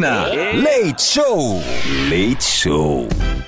[0.00, 1.62] Leite Show.
[2.08, 3.39] Leite Show.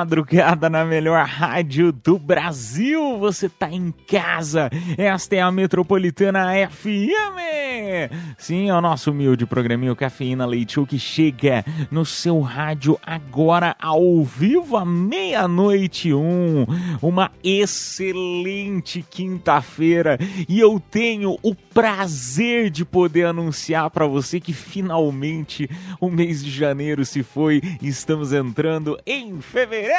[0.00, 3.18] Madrugada na melhor rádio do Brasil.
[3.18, 4.70] Você tá em casa.
[4.96, 7.50] Esta é a Metropolitana FM.
[8.38, 13.76] Sim, é o nosso humilde programinho Cafeína Leite Show que chega no seu rádio agora
[13.78, 16.64] ao vivo à meia-noite um.
[17.02, 25.68] Uma excelente quinta-feira e eu tenho o prazer de poder anunciar para você que finalmente
[26.00, 29.89] o mês de janeiro se foi e estamos entrando em fevereiro!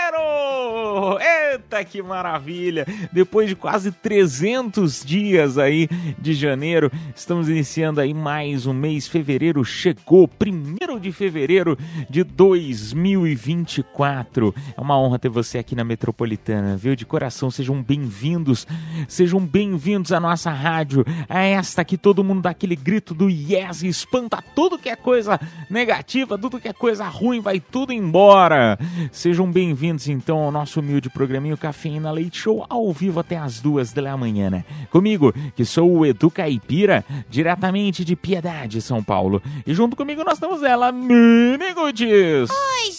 [1.19, 2.87] Eita que maravilha!
[3.11, 9.05] Depois de quase 300 dias aí de janeiro, estamos iniciando aí mais um mês.
[9.05, 11.77] Fevereiro chegou, primeiro de fevereiro
[12.09, 14.55] de 2024.
[14.77, 16.95] É uma honra ter você aqui na Metropolitana, viu?
[16.95, 18.65] De coração, sejam bem-vindos,
[19.09, 23.83] sejam bem-vindos à nossa rádio, a esta que todo mundo dá aquele grito do yes
[23.83, 25.37] espanta tudo que é coisa
[25.69, 28.79] negativa, tudo que é coisa ruim, vai tudo embora.
[29.11, 33.91] Sejam bem-vindos então ao nosso humilde programinho Cafeína Leite Show ao vivo até as duas
[33.93, 34.65] da manhã, né?
[34.89, 39.41] Comigo, que sou o Edu Caipira, diretamente de Piedade, São Paulo.
[39.65, 42.49] E junto comigo nós temos ela, Mini Goods.
[42.49, 42.91] Oi,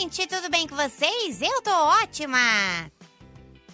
[0.00, 1.42] gente, tudo bem com vocês?
[1.42, 2.38] Eu tô ótima.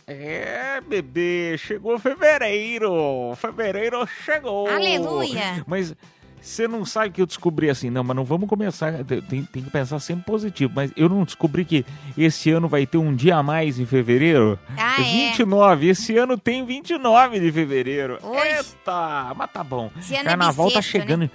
[0.08, 3.34] É, bebê, chegou fevereiro.
[3.36, 4.68] Fevereiro chegou.
[4.68, 5.64] Aleluia.
[5.66, 5.94] Mas
[6.40, 8.92] você não sabe que eu descobri assim, não, mas não vamos começar.
[9.04, 10.72] Tem, tem que pensar sempre positivo.
[10.74, 11.84] Mas eu não descobri que
[12.16, 14.58] esse ano vai ter um dia a mais em fevereiro.
[14.76, 15.04] Ah, é?
[15.32, 15.88] 29.
[15.88, 18.18] Esse ano tem 29 de fevereiro.
[18.22, 18.48] Oi.
[18.48, 19.90] Eita, mas tá bom.
[20.10, 21.30] É Carnaval tá bissexto, chegando.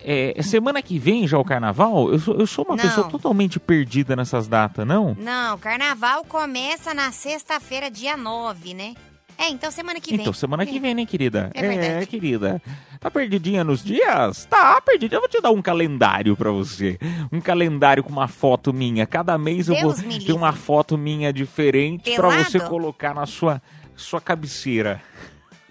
[0.00, 2.10] É, é, semana que vem já o carnaval?
[2.10, 2.82] Eu sou, eu sou uma Não.
[2.82, 5.14] pessoa totalmente perdida nessas datas, não?
[5.18, 8.94] Não, carnaval começa na sexta-feira, dia 9, né?
[9.42, 10.20] É, então semana que vem.
[10.20, 11.50] Então, semana que vem, né, querida?
[11.52, 12.06] É verdade.
[12.06, 12.62] querida.
[13.00, 14.44] Tá perdidinha nos dias?
[14.44, 15.16] Tá, perdidinha.
[15.16, 16.96] Eu vou te dar um calendário pra você.
[17.32, 19.04] Um calendário com uma foto minha.
[19.04, 20.62] Cada mês eu Deus vou me ter uma livre.
[20.62, 22.44] foto minha diferente pra Pelado?
[22.50, 23.60] você colocar na sua,
[23.96, 25.02] sua cabeceira.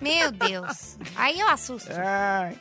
[0.02, 0.98] Meu Deus.
[1.16, 1.92] Aí eu assusto.
[1.96, 2.58] Ai.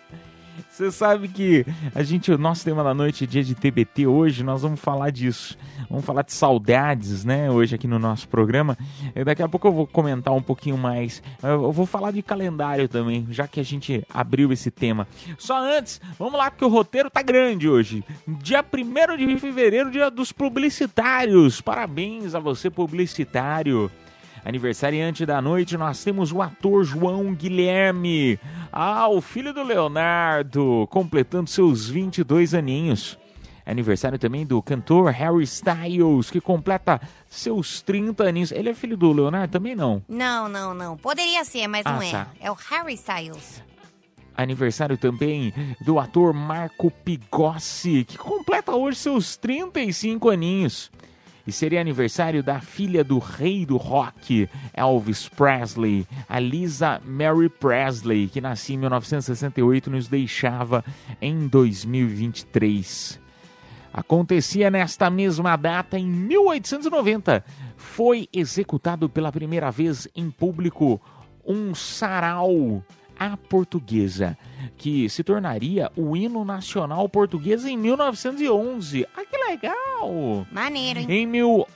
[0.71, 4.43] Você sabe que a gente, o nosso tema da noite é dia de TBT hoje,
[4.43, 5.57] nós vamos falar disso.
[5.89, 8.79] Vamos falar de saudades, né, hoje aqui no nosso programa.
[9.15, 11.23] E daqui a pouco eu vou comentar um pouquinho mais.
[11.43, 15.07] Eu vou falar de calendário também, já que a gente abriu esse tema.
[15.39, 18.05] Só antes, vamos lá, porque o roteiro tá grande hoje.
[18.27, 21.61] Dia 1 de fevereiro, dia dos publicitários.
[21.61, 23.91] Parabéns a você, publicitário.
[24.45, 28.39] Aniversariante da noite, nós temos o ator João Guilherme.
[28.73, 33.19] Ah, o filho do Leonardo, completando seus 22 aninhos.
[33.67, 38.51] Aniversário também do cantor Harry Styles, que completa seus 30 aninhos.
[38.51, 40.03] Ele é filho do Leonardo também não?
[40.09, 40.97] Não, não, não.
[40.97, 42.11] Poderia ser, mas Ah, não é.
[42.11, 42.27] tá.
[42.41, 43.63] É o Harry Styles.
[44.37, 45.53] Aniversário também
[45.85, 50.91] do ator Marco Pigossi, que completa hoje seus 35 aninhos.
[51.51, 58.29] E seria aniversário da filha do rei do rock, Elvis Presley, a Lisa Mary Presley,
[58.29, 60.85] que nascia em 1968 e nos deixava
[61.21, 63.19] em 2023.
[63.93, 67.45] Acontecia nesta mesma data em 1890.
[67.77, 71.01] Foi executado pela primeira vez em público
[71.45, 72.81] um sarau
[73.19, 74.39] à portuguesa,
[74.77, 79.07] que se tornaria o hino nacional português em 1911.
[79.17, 80.47] Ah, que legal!
[80.51, 81.07] Maneiro, hein?
[81.09, 81.67] Em mil,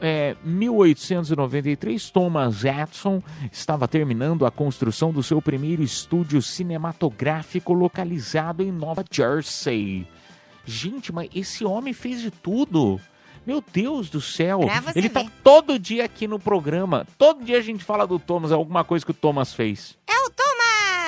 [0.00, 3.22] é, 1893, Thomas Edison
[3.52, 10.06] estava terminando a construção do seu primeiro estúdio cinematográfico localizado em Nova Jersey.
[10.64, 13.00] Gente, mas esse homem fez de tudo.
[13.46, 14.60] Meu Deus do céu.
[14.94, 15.30] Ele tá ver.
[15.42, 17.06] todo dia aqui no programa.
[17.18, 19.98] Todo dia a gente fala do Thomas, alguma coisa que o Thomas fez.
[20.06, 20.49] É o Thomas!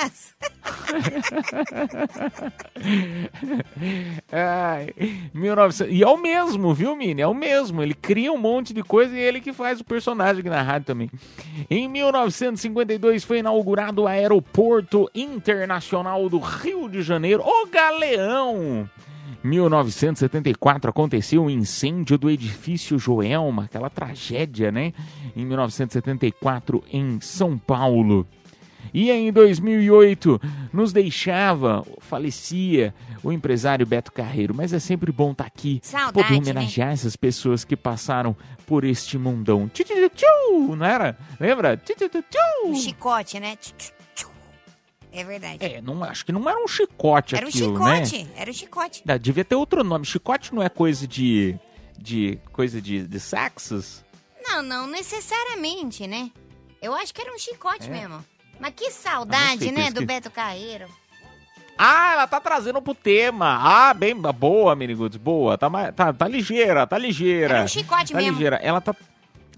[4.31, 4.93] Ai,
[5.33, 5.93] 1900...
[5.93, 7.21] E é o mesmo, viu, Mini?
[7.21, 7.81] É o mesmo.
[7.81, 10.61] Ele cria um monte de coisa e é ele que faz o personagem aqui na
[10.61, 11.09] rádio também.
[11.69, 18.89] Em 1952 foi inaugurado o Aeroporto Internacional do Rio de Janeiro, o Galeão.
[19.43, 24.93] 1974 aconteceu o incêndio do edifício Joelma, aquela tragédia, né?
[25.35, 28.25] Em 1974 em São Paulo.
[28.93, 30.39] E em 2008
[30.71, 32.93] nos deixava, falecia
[33.23, 34.53] o empresário Beto Carreiro.
[34.53, 36.37] Mas é sempre bom estar aqui, Saudade, poder né?
[36.37, 38.35] homenagear essas pessoas que passaram
[38.67, 39.67] por este mundão.
[39.69, 41.17] Tchu, tchu, tchu, tchu, não era?
[41.39, 41.75] Lembra?
[41.77, 42.67] Tchu, tchu, tchu, tchu.
[42.67, 43.55] Um chicote, né?
[43.55, 44.25] Tch, tch, tch.
[45.11, 45.57] É verdade.
[45.63, 48.03] É, não, acho que não era um chicote Era aquilo, né?
[48.05, 49.03] chicote, era o chicote.
[49.19, 50.05] Devia ter outro nome.
[50.05, 51.55] Chicote não é coisa de.
[51.97, 52.39] de.
[52.51, 54.03] coisa de, de sexos?
[54.41, 56.31] Não, não necessariamente, né?
[56.81, 57.91] Eu acho que era um chicote É?
[57.91, 58.23] mesmo.
[58.63, 60.85] Mas que Ah, saudade, né, do que- Beto Carreiro.
[61.77, 63.59] Ah, ela tá trazendo pro tema.
[63.61, 65.57] Ah, bem, boa, Miniguts, boa.
[65.57, 67.55] Tá, tá, tá ligeira, tá ligeira.
[67.55, 68.31] Era um chicote tá mesmo.
[68.31, 68.55] ligeira.
[68.63, 68.95] Ela tá,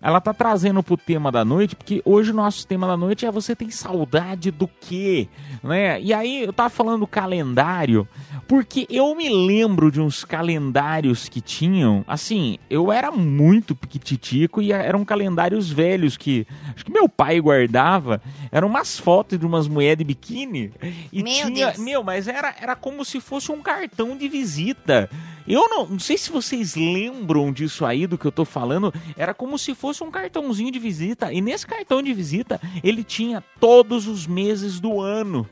[0.06, 3.32] ela tá trazendo pro tema da noite, porque hoje o nosso tema da noite é
[3.32, 5.28] você tem saudade do quê?
[5.64, 6.00] Né?
[6.00, 8.08] E aí eu tava falando do calendário,
[8.48, 14.72] porque eu me lembro de uns calendários que tinham, assim, eu era muito piquititico e
[14.72, 19.98] eram calendários velhos que acho que meu pai guardava, eram umas fotos de umas mulheres
[19.98, 20.72] de biquíni
[21.12, 21.80] e Meu tinha, Deus.
[21.80, 25.10] meu, mas era, era como se fosse um cartão de visita.
[25.48, 28.92] Eu não, não sei se vocês lembram disso aí, do que eu tô falando.
[29.16, 31.32] Era como se fosse um cartãozinho de visita.
[31.32, 35.48] E nesse cartão de visita, ele tinha todos os meses do ano.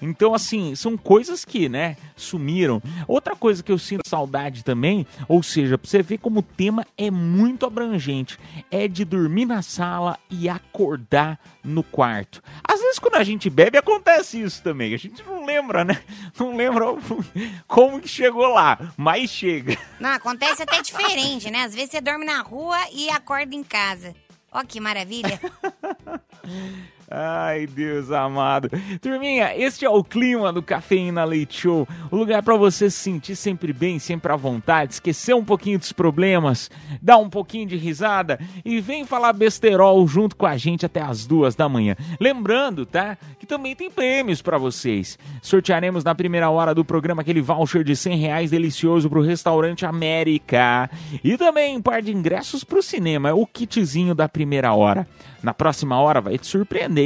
[0.00, 2.82] Então, assim, são coisas que, né, sumiram.
[3.06, 6.86] Outra coisa que eu sinto saudade também, ou seja, pra você ver como o tema
[6.96, 8.38] é muito abrangente,
[8.70, 12.42] é de dormir na sala e acordar no quarto.
[12.62, 14.94] Às vezes, quando a gente bebe, acontece isso também.
[14.94, 16.00] A gente não lembra, né?
[16.38, 16.84] Não lembra
[17.66, 19.76] como que chegou lá, mas chega.
[20.00, 21.64] Não, acontece até diferente, né?
[21.64, 24.14] Às vezes você dorme na rua e acorda em casa.
[24.50, 25.38] Ó, que maravilha.
[27.10, 28.68] Ai, Deus amado.
[29.00, 31.88] Turminha, este é o clima do Cafeína Leite Show.
[32.10, 35.90] O lugar para você se sentir sempre bem, sempre à vontade, esquecer um pouquinho dos
[35.90, 36.70] problemas,
[37.00, 41.26] dar um pouquinho de risada e vem falar besterol junto com a gente até as
[41.26, 41.96] duas da manhã.
[42.20, 43.16] Lembrando, tá?
[43.38, 45.18] Que também tem prêmios para vocês.
[45.40, 50.90] Sortearemos na primeira hora do programa aquele voucher de 100 reais delicioso pro restaurante América.
[51.24, 55.06] E também um par de ingressos pro cinema, o kitzinho da primeira hora.
[55.42, 56.97] Na próxima hora vai te surpreender,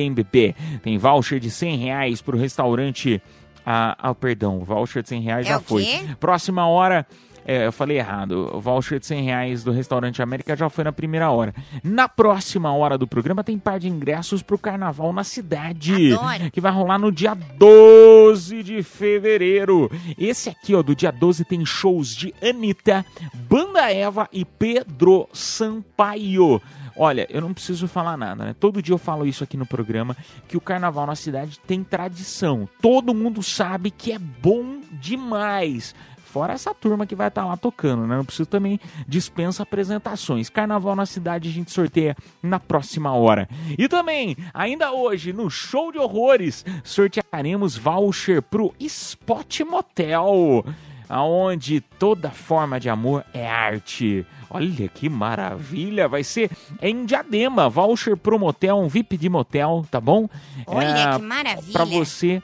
[0.82, 3.20] Tem voucher de 100 reais pro restaurante.
[3.64, 5.86] Ah, ah, perdão, voucher de 100 reais É já o foi.
[6.18, 7.06] Próxima hora.
[7.46, 8.50] é, eu falei errado.
[8.54, 11.52] O voucher de 100 reais do restaurante América já foi na primeira hora.
[11.82, 16.12] Na próxima hora do programa tem par de ingressos pro carnaval na cidade.
[16.12, 16.50] Adoro.
[16.50, 19.90] Que vai rolar no dia 12 de fevereiro.
[20.18, 23.04] Esse aqui, ó, do dia 12 tem shows de Anitta,
[23.48, 26.60] Banda Eva e Pedro Sampaio.
[26.96, 28.54] Olha, eu não preciso falar nada, né?
[28.58, 30.16] Todo dia eu falo isso aqui no programa,
[30.48, 32.68] que o carnaval na cidade tem tradição.
[32.80, 35.94] Todo mundo sabe que é bom demais.
[36.32, 38.16] Fora essa turma que vai estar lá tocando, né?
[38.16, 40.48] Não preciso também dispensa apresentações.
[40.48, 43.46] Carnaval na cidade a gente sorteia na próxima hora.
[43.76, 50.64] E também, ainda hoje, no show de horrores, sortearemos voucher pro Spot Motel
[51.12, 54.24] aonde toda forma de amor é arte.
[54.54, 56.50] Olha que maravilha, vai ser
[56.80, 60.28] em Diadema, voucher pro motel, um VIP de motel, tá bom?
[60.66, 61.72] Olha que maravilha.
[61.72, 62.42] Pra você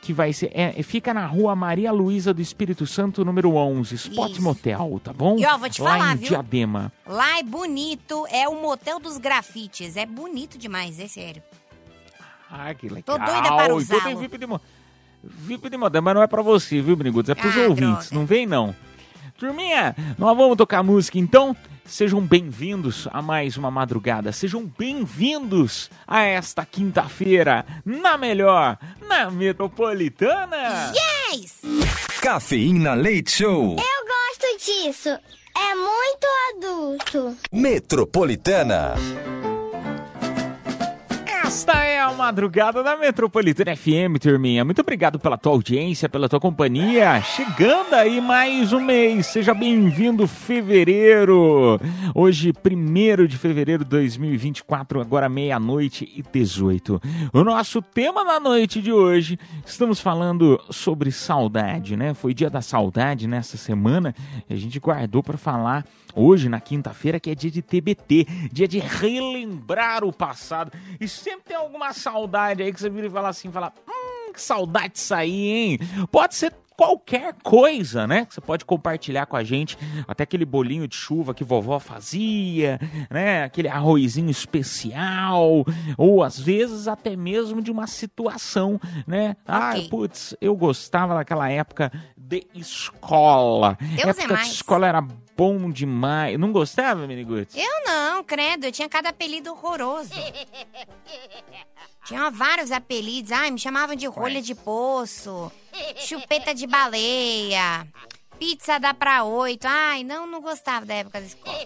[0.00, 4.30] que vai ser, é, fica na rua Maria Luísa do Espírito Santo, número 11, Spot
[4.32, 4.42] Isso.
[4.42, 5.38] Motel, tá bom?
[5.38, 6.28] E, ó, vou te Lá falar, em viu?
[6.28, 6.92] Diadema.
[7.06, 9.96] Lá é bonito, é o motel dos grafites.
[9.96, 11.42] É bonito demais, é sério.
[12.50, 13.02] Ah, que legal.
[13.04, 14.60] Tô doida para Então tem VIP de, mo-
[15.24, 17.30] VIP de motel, mas não é pra você, viu, Brigudos?
[17.30, 18.14] É pros Ah, ouvintes, droga.
[18.14, 18.74] não vem não.
[19.38, 21.56] Turminha, nós vamos tocar música então?
[21.84, 24.30] Sejam bem-vindos a mais uma madrugada.
[24.32, 30.92] Sejam bem-vindos a esta quinta-feira, na melhor, na Metropolitana.
[31.32, 31.60] Yes!
[32.22, 33.76] Cafeína Leite Show.
[33.76, 35.08] Eu gosto disso.
[35.08, 36.26] É muito
[36.56, 37.36] adulto.
[37.52, 38.94] Metropolitana.
[41.54, 44.64] Esta é a madrugada da Metropolitana FM, turminha.
[44.64, 47.22] Muito obrigado pela tua audiência, pela tua companhia.
[47.22, 49.28] Chegando aí mais um mês.
[49.28, 51.80] Seja bem-vindo, fevereiro.
[52.12, 57.00] Hoje, 1 de fevereiro de 2024, agora meia-noite e 18.
[57.32, 62.14] O nosso tema da noite de hoje, estamos falando sobre saudade, né?
[62.14, 64.12] Foi dia da saudade nessa semana.
[64.50, 68.78] A gente guardou para falar hoje, na quinta-feira, que é dia de TBT, dia de
[68.78, 70.72] relembrar o passado.
[71.00, 74.40] E sempre tem alguma saudade aí que você vira e fala assim, fala, hum, que
[74.40, 75.78] saudade disso aí, hein?
[76.10, 78.26] Pode ser qualquer coisa, né?
[78.28, 83.44] Você pode compartilhar com a gente, até aquele bolinho de chuva que vovó fazia, né?
[83.44, 85.64] Aquele arrozinho especial,
[85.96, 89.36] ou às vezes até mesmo de uma situação, né?
[89.46, 89.88] Ah, Ok.
[89.88, 91.92] putz, eu gostava daquela época
[92.26, 93.76] de escola.
[93.80, 94.48] Deus é época de mais.
[94.52, 95.00] escola era
[95.36, 96.38] bom demais.
[96.38, 97.54] Não gostava, Miniguts?
[97.54, 100.10] Eu não, credo, eu tinha cada apelido horroroso.
[102.06, 103.32] Tinha vários apelidos.
[103.32, 105.50] Ai, me chamavam de rolha de poço,
[105.96, 107.86] chupeta de baleia,
[108.38, 109.66] pizza dá pra oito.
[109.66, 111.58] Ai, não, não gostava da época da escola.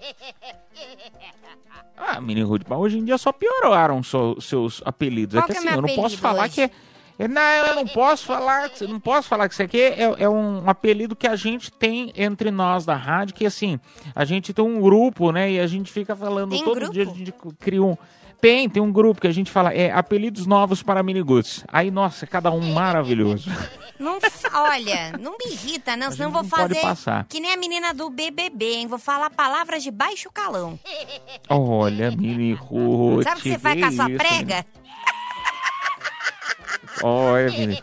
[1.96, 5.34] Ah, Mini Rude, mas hoje em dia só pioraram so- seus apelidos.
[5.40, 6.54] Qual é que é assim, eu não posso falar hoje?
[6.54, 6.70] que é.
[7.18, 10.68] É, Não, eu não posso falar, não posso falar que isso aqui é, é um
[10.68, 13.80] apelido que a gente tem entre nós da rádio, que assim,
[14.14, 15.50] a gente tem um grupo, né?
[15.52, 16.92] E a gente fica falando Tem todo grupo?
[16.92, 17.96] dia, a gente cria um.
[18.40, 21.64] Tem, tem um grupo que a gente fala, é apelidos novos para miniguts.
[21.66, 23.50] Aí, nossa, cada um maravilhoso.
[23.98, 24.16] Não,
[24.54, 27.26] olha, não me irrita, não, senão eu vou não fazer passar.
[27.28, 28.86] que nem a menina do BBB, hein?
[28.86, 30.78] Vou falar palavras de baixo calão.
[31.48, 33.24] Olha, Mini Ruth.
[33.24, 34.18] Sabe o que você faz com a sua isso,
[37.02, 37.82] Olha, Vini.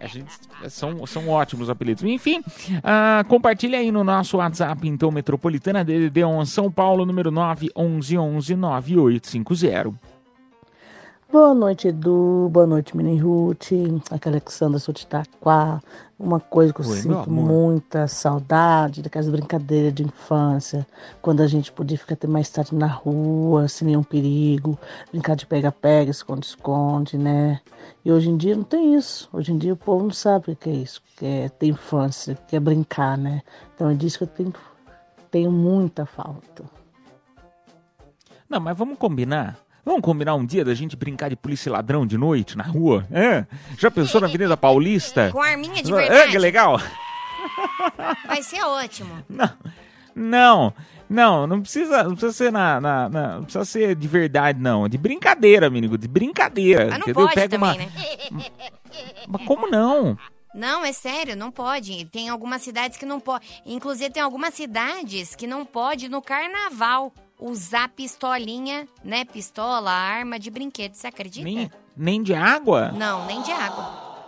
[0.00, 0.32] A gente,
[0.68, 2.02] são, são ótimos apelidos.
[2.04, 2.42] Enfim,
[2.82, 9.92] ah, compartilha aí no nosso WhatsApp, então, Metropolitana DDD 1 São Paulo, número 911-9850.
[11.32, 12.50] Boa noite, Edu.
[12.52, 13.72] Boa noite, Mini Ruth.
[14.10, 15.80] Aqui é Alexandra, sou de Itaquá.
[16.18, 20.86] Uma coisa que eu Oi, sinto muita saudade daquelas brincadeiras de infância,
[21.22, 24.78] quando a gente podia ficar até mais tarde na rua, sem nenhum perigo,
[25.10, 27.62] brincar de pega-pega, esconde-esconde, né?
[28.04, 29.26] E hoje em dia não tem isso.
[29.32, 32.34] Hoje em dia o povo não sabe o que é isso, que é ter infância,
[32.46, 33.40] que é brincar, né?
[33.74, 34.52] Então é disso que eu tenho,
[35.30, 36.62] tenho muita falta.
[38.50, 39.58] Não, mas vamos combinar.
[39.84, 43.06] Vamos combinar um dia da gente brincar de polícia e ladrão de noite na rua?
[43.10, 43.44] É?
[43.78, 45.30] Já pensou na Avenida Paulista?
[45.32, 46.38] Com arminha de É, que verdade.
[46.38, 46.80] legal.
[48.26, 49.10] Vai ser ótimo.
[50.14, 50.72] Não,
[51.08, 54.88] não, não precisa, não precisa ser na, na- na- não precisa ser de verdade, não.
[54.88, 56.82] De brincadeira, menino, de brincadeira.
[56.84, 57.14] Mas não entendeu?
[57.26, 57.88] pode Pega também,
[58.30, 58.40] uma.
[58.40, 58.44] né?
[59.26, 60.16] Mas como não?
[60.54, 62.04] Não, é sério, não pode.
[62.06, 63.46] Tem algumas cidades que não pode.
[63.64, 69.24] Inclusive, tem algumas cidades que não pode no carnaval usar pistolinha, né?
[69.24, 70.94] Pistola, arma de brinquedo.
[70.94, 71.44] Você acredita?
[71.44, 72.92] Nem, nem de água?
[72.92, 73.84] Não, nem de água.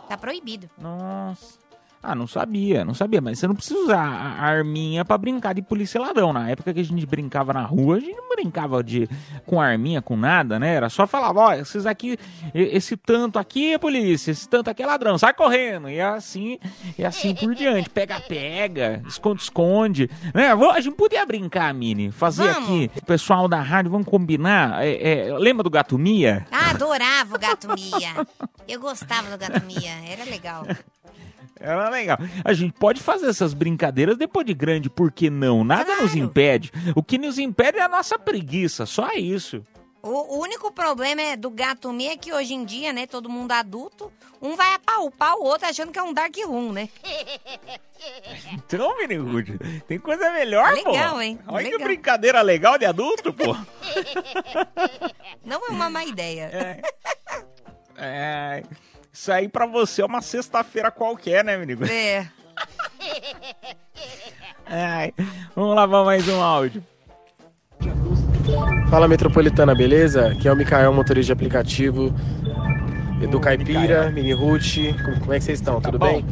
[0.09, 0.69] Tá proibido.
[0.79, 1.59] Nossa.
[2.07, 5.63] Ah, não sabia, não sabia, mas você não precisa usar a arminha pra brincar de
[5.63, 6.35] polícia ladrão.
[6.35, 9.09] Na época que a gente brincava na rua, a gente não brincava de
[9.47, 10.75] com arminha, com nada, né?
[10.75, 12.19] Era só falar, ó, esses aqui,
[12.55, 15.89] esse tanto aqui é polícia, esse tanto aqui é ladrão, sai correndo.
[15.89, 16.59] E assim,
[16.99, 17.89] e assim por diante.
[17.89, 20.11] Pega-pega, esconde-esconde.
[20.35, 20.55] Né?
[20.55, 22.69] Vamos- A gente podia brincar, Mini, fazer Vamos.
[22.69, 24.85] aqui, o pessoal da rádio, vamos combinar.
[24.85, 26.47] É, é, lembra do Gato Mia?
[26.53, 28.27] Ah, adorava o Gato Mia.
[28.69, 29.93] Eu gostava do Gato Mia.
[30.07, 30.67] Era legal.
[31.65, 32.19] Era legal.
[32.45, 35.65] A gente pode fazer essas brincadeiras depois de grande, por que não?
[35.65, 36.03] Nada Claro.
[36.03, 36.71] nos impede.
[36.95, 39.63] O que nos impede é a nossa preguiça, só isso.
[40.07, 43.53] O único problema é do Gato Mia é que hoje em dia, né, todo mundo
[43.53, 46.89] adulto, um vai apalpar o outro achando que é um Dark Room, né?
[48.53, 50.91] Então, Mini Rude, tem coisa melhor, pô.
[50.91, 51.39] Legal, hein?
[51.49, 51.89] Olha que Legal.
[51.89, 53.57] brincadeira legal de adulto, pô.
[55.43, 56.83] Não é uma má ideia.
[57.97, 58.63] É,
[59.15, 61.79] isso aí pra você é uma sexta-feira qualquer, né, Rude?
[61.89, 62.27] É.
[64.67, 65.15] Ai,
[65.55, 66.83] vamos lá pra mais um áudio.
[68.91, 70.33] Fala Metropolitana, beleza?
[70.33, 72.13] Aqui é o Mikael, motorista de aplicativo
[73.23, 74.93] Edu Caipira, Mini Root.
[75.05, 75.81] Como, como é que vocês estão?
[75.81, 76.07] Tá Tudo bom.
[76.07, 76.25] bem?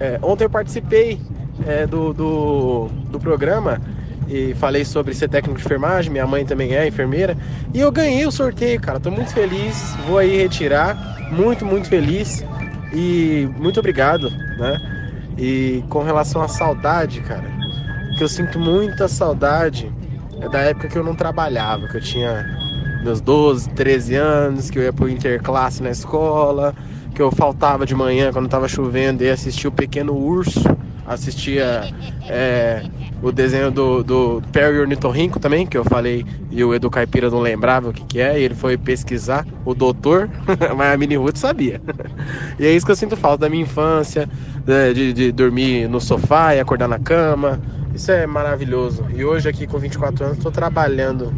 [0.00, 1.20] É, ontem eu participei
[1.64, 3.80] é, do, do, do programa
[4.28, 6.10] e falei sobre ser técnico de enfermagem.
[6.10, 7.36] Minha mãe também é enfermeira.
[7.72, 8.98] E eu ganhei o sorteio, cara.
[8.98, 9.94] Tô muito feliz.
[10.08, 11.13] Vou aí retirar.
[11.30, 12.44] Muito, muito feliz.
[12.92, 14.80] E muito obrigado, né?
[15.36, 17.50] E com relação à saudade, cara,
[18.16, 19.92] que eu sinto muita saudade
[20.40, 22.46] é da época que eu não trabalhava, que eu tinha
[23.02, 26.74] meus 12, 13 anos, que eu ia pro interclasse na escola,
[27.14, 30.64] que eu faltava de manhã quando tava chovendo e assistia o Pequeno Urso,
[31.06, 31.92] assistia
[32.28, 32.82] é,
[33.22, 37.40] o desenho do, do Perry Ornitorrinco também, que eu falei e o Edu Caipira não
[37.40, 40.28] lembrava o que que é, e ele foi pesquisar, o doutor,
[40.76, 41.80] mas a Mini Ruth sabia.
[42.58, 44.28] e é isso que eu sinto falta da minha infância,
[44.66, 47.60] né, de, de dormir no sofá e acordar na cama,
[47.94, 49.06] isso é maravilhoso.
[49.14, 51.32] E hoje aqui com 24 anos estou trabalhando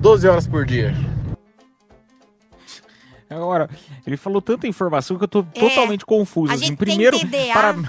[0.00, 0.94] 12 horas por dia.
[3.30, 3.68] Agora,
[4.06, 6.52] ele falou tanta informação que eu tô totalmente confuso.
[6.52, 6.74] É, a assim.
[6.74, 7.18] Primeiro,
[7.52, 7.74] para...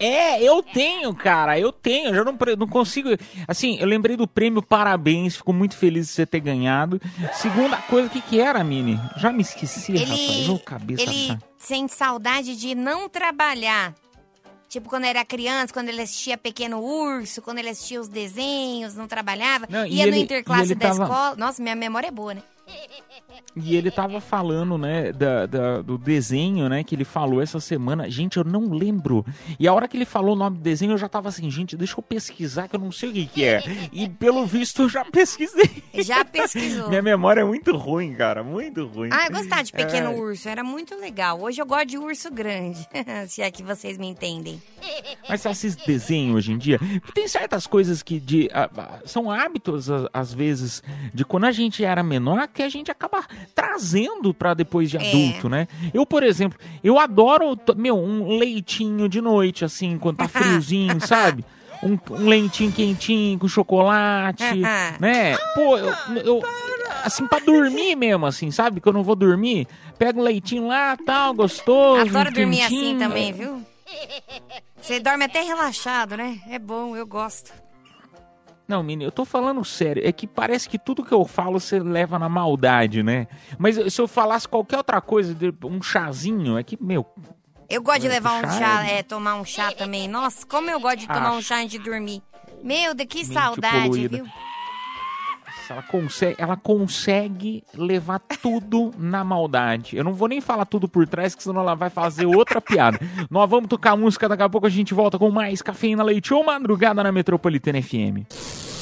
[0.00, 2.10] É, eu tenho, cara, eu tenho.
[2.10, 3.08] Eu já não, não consigo.
[3.48, 7.00] Assim, eu lembrei do prêmio Parabéns, fico muito feliz de você ter ganhado.
[7.32, 8.98] Segunda coisa, o que, que era, Mini?
[9.16, 10.48] Já me esqueci, rapaz.
[10.48, 11.02] Ô, cabeça.
[11.02, 11.38] ele tá.
[11.58, 13.92] sente saudade de não trabalhar.
[14.68, 19.08] Tipo, quando era criança, quando ele assistia Pequeno Urso, quando ele assistia os desenhos, não
[19.08, 21.36] trabalhava, Não, ia no ele- interclasse e ele da tava- escola.
[21.36, 22.42] Nossa, minha memória é boa, né?
[23.56, 28.08] E ele tava falando, né, da, da- do desenho, né, que ele falou essa semana.
[28.10, 29.24] Gente, eu não lembro.
[29.58, 31.76] E a hora que ele falou o nome do desenho, eu já tava assim, gente,
[31.76, 33.62] deixa eu pesquisar, que eu não sei o que, que é.
[33.92, 35.82] E pelo visto eu já pesquisei.
[35.94, 36.88] Já pesquisou.
[36.88, 39.08] Minha memória é muito ruim, cara, muito ruim.
[39.12, 40.14] Ah, eu gostava de Pequeno É.
[40.16, 41.40] Urso, era muito legal.
[41.40, 42.86] Hoje eu gosto de urso grande,
[43.28, 44.60] se é que vocês me entendem.
[45.28, 46.78] Mas você assiste desenho hoje em dia?
[47.14, 48.48] Tem certas coisas que de,
[49.04, 50.82] são hábitos, a- às vezes,
[51.12, 53.07] de quando a gente era menor, que a gente acaba
[53.54, 55.00] trazendo pra depois de É.
[55.08, 55.66] adulto, né?
[55.92, 61.44] Eu, por exemplo, eu adoro, meu, um leitinho de noite, assim, quando tá friozinho, sabe?
[61.82, 64.42] Um, um leitinho quentinho com chocolate,
[64.98, 65.36] né?
[65.54, 66.42] Pô, eu, eu-
[67.04, 68.80] assim, pra dormir mesmo, assim, sabe?
[68.80, 73.28] Que eu não vou dormir, pego um leitinho lá, tal, gostoso, Adoro dormir assim também,
[73.28, 73.32] é.
[73.32, 73.64] viu?
[74.80, 76.40] Você dorme até relaxado, né?
[76.48, 77.52] É bom, eu gosto.
[78.68, 80.06] Não, menino, eu tô falando sério.
[80.06, 83.26] É que parece que tudo que eu falo você leva na maldade, né?
[83.58, 87.06] Mas se eu falasse qualquer outra coisa, de- um chazinho, é que, meu.
[87.70, 90.06] Eu gosto de levar um chá é- é, tomar um chá também.
[90.06, 91.48] Nossa, como eu gosto de tomar um Acho.
[91.48, 92.22] chá antes de dormir.
[92.62, 94.16] Meu Deus, que saudade, poluída.
[94.18, 94.26] viu?
[95.70, 99.96] Ela consegue, ela consegue levar tudo na maldade.
[99.96, 102.98] Eu não vou nem falar tudo por trás, que senão ela vai fazer outra piada.
[103.30, 106.44] Nós vamos tocar música, daqui a pouco a gente volta com mais Cafeína Leite ou
[106.44, 108.24] Madrugada na Metropolitana FM.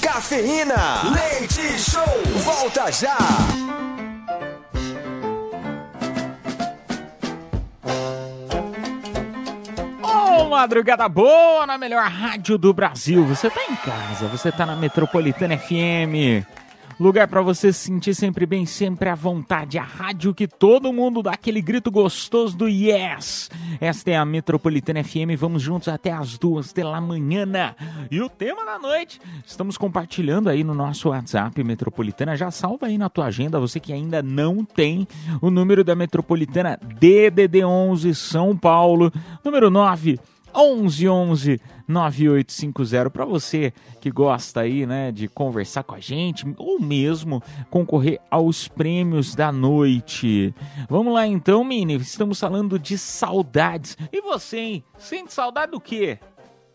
[0.00, 1.02] Cafeína.
[1.12, 2.02] Leite Show.
[2.42, 3.16] Volta já.
[10.56, 13.24] Madrugada boa na melhor rádio do Brasil.
[13.26, 16.46] Você tá em casa, você tá na Metropolitana FM.
[16.98, 19.78] Lugar pra você se sentir sempre bem, sempre à vontade.
[19.78, 23.50] A rádio que todo mundo dá aquele grito gostoso do yes.
[23.78, 25.36] Esta é a Metropolitana FM.
[25.38, 27.46] Vamos juntos até as duas da manhã.
[28.10, 32.34] E o tema da noite, estamos compartilhando aí no nosso WhatsApp Metropolitana.
[32.34, 35.06] Já salva aí na tua agenda, você que ainda não tem
[35.42, 39.12] o número da Metropolitana DDD11 São Paulo,
[39.44, 40.18] número 9
[40.56, 47.42] 1111 9850 para você que gosta aí, né, de conversar com a gente ou mesmo
[47.70, 50.54] concorrer aos prêmios da noite.
[50.88, 53.96] Vamos lá então, Mini, estamos falando de saudades.
[54.12, 54.84] E você, hein?
[54.98, 56.18] Sente saudade do quê?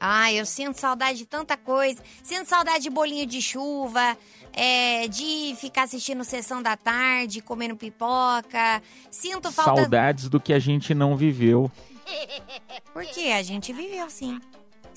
[0.03, 2.01] Ah, eu sinto saudade de tanta coisa.
[2.23, 4.17] Sinto saudade de bolinho de chuva,
[4.51, 8.81] é, de ficar assistindo sessão da tarde, comendo pipoca.
[9.11, 9.81] Sinto falta.
[9.81, 11.71] Saudades do que a gente não viveu.
[12.93, 14.41] Porque a gente viveu sim.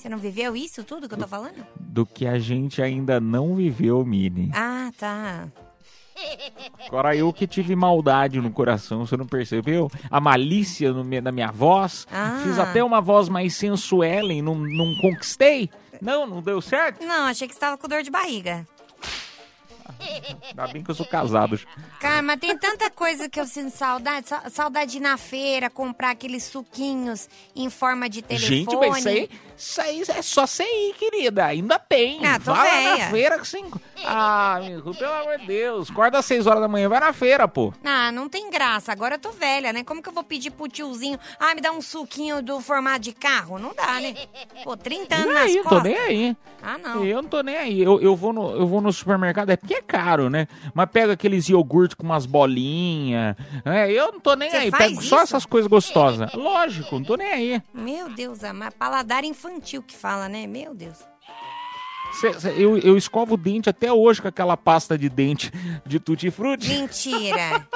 [0.05, 1.65] Você não viveu isso tudo que eu tô falando?
[1.79, 4.51] Do que a gente ainda não viveu, Mini.
[4.53, 5.47] Ah, tá.
[6.85, 9.89] Agora eu que tive maldade no coração, você não percebeu?
[10.11, 12.05] A malícia no na minha voz.
[12.11, 12.39] Ah.
[12.43, 15.71] Fiz até uma voz mais sensuelen, não, não conquistei.
[15.99, 17.03] Não, não deu certo.
[17.03, 18.67] Não, achei que você tava com dor de barriga.
[20.49, 21.59] Ainda bem que eu sou casado.
[21.99, 24.27] Cara, mas tem tanta coisa que eu sinto saudade.
[24.27, 28.47] Sa- Saudade na feira, comprar aqueles suquinhos em forma de telefone.
[28.57, 31.45] Gente, mas isso aí, isso aí é só você ir, querida.
[31.45, 32.25] Ainda tem.
[32.25, 33.79] Ah, tô vai lá na feira que cinco.
[34.03, 35.89] Ah, amigo, pelo amor de Deus.
[35.89, 37.73] Acorda às 6 horas da manhã, vai na feira, pô.
[37.83, 38.91] Ah, não tem graça.
[38.91, 39.83] Agora eu tô velha, né?
[39.83, 43.13] Como que eu vou pedir pro tiozinho, ah, me dá um suquinho do formato de
[43.13, 43.57] carro?
[43.57, 44.13] Não dá, né?
[44.63, 45.83] Pô, 30 anos E nas aí, tô costas.
[45.83, 46.37] nem aí.
[46.61, 47.05] Ah, não.
[47.05, 47.81] Eu não tô nem aí.
[47.81, 50.47] Eu, eu, vou no, eu vou no supermercado, é porque é caro, né?
[50.73, 53.35] Mas pega aqueles iogurtes com umas bolinhas.
[53.63, 54.71] É, eu não tô nem aí.
[54.71, 55.23] Pego só isso?
[55.23, 56.31] essas coisas gostosas.
[56.33, 57.63] Lógico, não tô nem aí.
[57.73, 59.44] Meu Deus, mas paladar infantil
[59.87, 60.47] que fala, né?
[60.47, 60.97] Meu Deus.
[62.19, 65.51] Cê- cê- eu, eu escovo o dente até hoje com aquela pasta de dente
[65.85, 66.69] de tutti-frutti.
[66.69, 67.67] Mentira.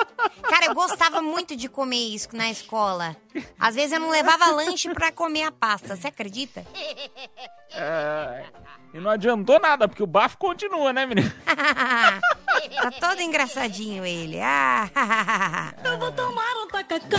[0.49, 3.15] Cara, eu gostava muito de comer isso na escola.
[3.59, 6.65] Às vezes eu não levava lanche pra comer a pasta, você acredita?
[7.71, 8.45] É,
[8.93, 11.31] e não adiantou nada, porque o bafo continua, né, menino?
[11.45, 14.39] tá todo engraçadinho ele.
[14.41, 17.17] Ah, Eu vou tomar um tacacá.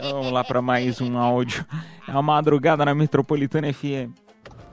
[0.00, 1.64] Vamos lá pra mais um áudio.
[2.08, 4.12] É a madrugada na Metropolitana FM.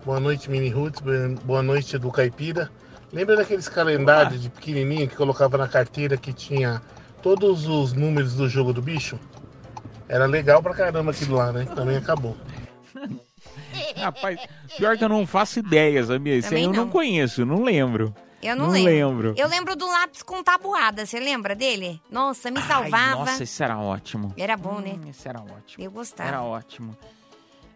[0.06, 1.02] Boa noite, Mini Roots.
[1.44, 2.70] Boa noite, do Caipira.
[3.14, 6.82] Lembra daqueles calendários de pequenininho que colocava na carteira que tinha
[7.22, 9.20] todos os números do jogo do bicho?
[10.08, 11.66] Era legal pra caramba aquilo lá, né?
[11.76, 12.36] Também acabou.
[13.96, 14.40] Rapaz,
[14.78, 16.36] pior que eu não faço ideia, sabia?
[16.38, 16.90] Isso aí eu não não.
[16.90, 18.14] conheço, não lembro.
[18.42, 18.92] Eu não, Não lembro.
[18.92, 19.34] lembro.
[19.38, 22.02] Eu lembro do lápis com tabuada, você lembra dele?
[22.10, 23.26] Nossa, me Ai, salvava.
[23.26, 24.34] nossa, isso era ótimo.
[24.38, 24.96] Era bom, né?
[25.04, 25.84] Hum, Isso era ótimo.
[25.84, 26.30] Eu gostava.
[26.30, 26.98] Era ótimo.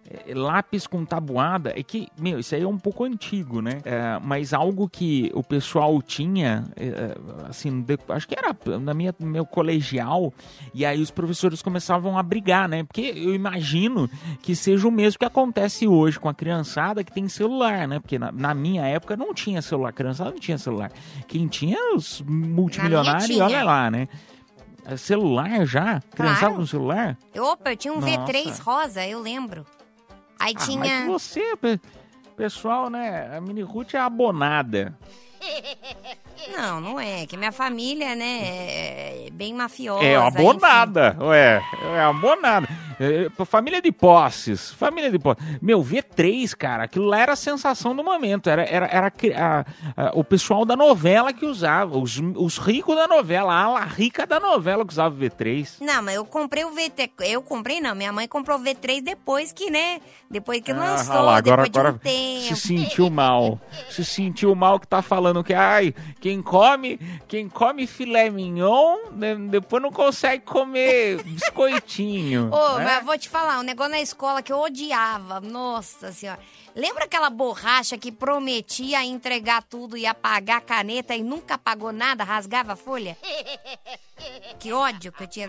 [0.08, 3.82] É, lápis com tabuada, é que, meu, isso aí é um pouco antigo, né?
[3.84, 7.16] É, mas algo que o pessoal tinha, é,
[7.50, 10.32] assim, de, acho que era na minha meu colegial,
[10.74, 12.84] e aí os professores começavam a brigar, né?
[12.84, 14.10] Porque eu imagino
[14.42, 18.00] que seja o mesmo que acontece hoje com a criançada que tem celular, né?
[18.00, 20.92] Porque na, na minha época não tinha celular, a criançada não tinha celular.
[21.28, 24.08] Quem tinha os multimilionários, olha lá, né?
[24.88, 26.00] É Celular já?
[26.12, 26.56] Criançada Claro.
[26.58, 27.18] com celular?
[27.36, 28.32] Opa, eu tinha um Nossa.
[28.32, 29.66] V3 rosa, eu lembro.
[30.40, 30.80] Aí Ah, tinha.
[30.80, 31.80] mas você, pe-
[32.36, 33.36] pessoal, né?
[33.36, 34.98] A Mini Ruth é abonada.
[36.56, 37.26] Não, não é.
[37.26, 38.40] Que minha família, né,
[39.28, 40.04] é bem mafiosa.
[40.04, 40.28] É enfim.
[40.40, 41.62] abonada, ué.
[41.96, 42.68] É abonada.
[43.00, 44.72] É, é, família de posses.
[44.74, 45.44] Família de posses.
[45.62, 48.50] Meu, V3, cara, aquilo lá era a sensação do momento.
[48.50, 51.98] Era, era, era cri- a- a- o pessoal da novela que usava.
[51.98, 53.54] Os, os ricos da novela.
[53.54, 55.78] A ala rica da novela que usava V3.
[55.82, 57.10] Não, mas eu comprei o V3.
[57.22, 57.94] Eu comprei, não.
[57.96, 60.00] Minha mãe comprou o V3 depois que, né?
[60.30, 62.42] Depois que lançou, Ah, lá, agora, depois de agora um tempo.
[62.42, 63.60] se sentiu mal.
[63.90, 69.36] Se sentiu mal que tá falando que, ai, quem come, quem come filé mignon, né,
[69.36, 72.50] depois não consegue comer biscoitinho.
[72.52, 72.85] Ô, né?
[72.86, 75.40] Mas eu vou te falar, um negócio na escola que eu odiava.
[75.42, 76.40] Nossa senhora.
[76.76, 82.24] Lembra aquela borracha que prometia entregar tudo e apagar a caneta e nunca apagou nada,
[82.24, 83.18] rasgava a folha?
[84.58, 85.48] Que ódio que eu tinha.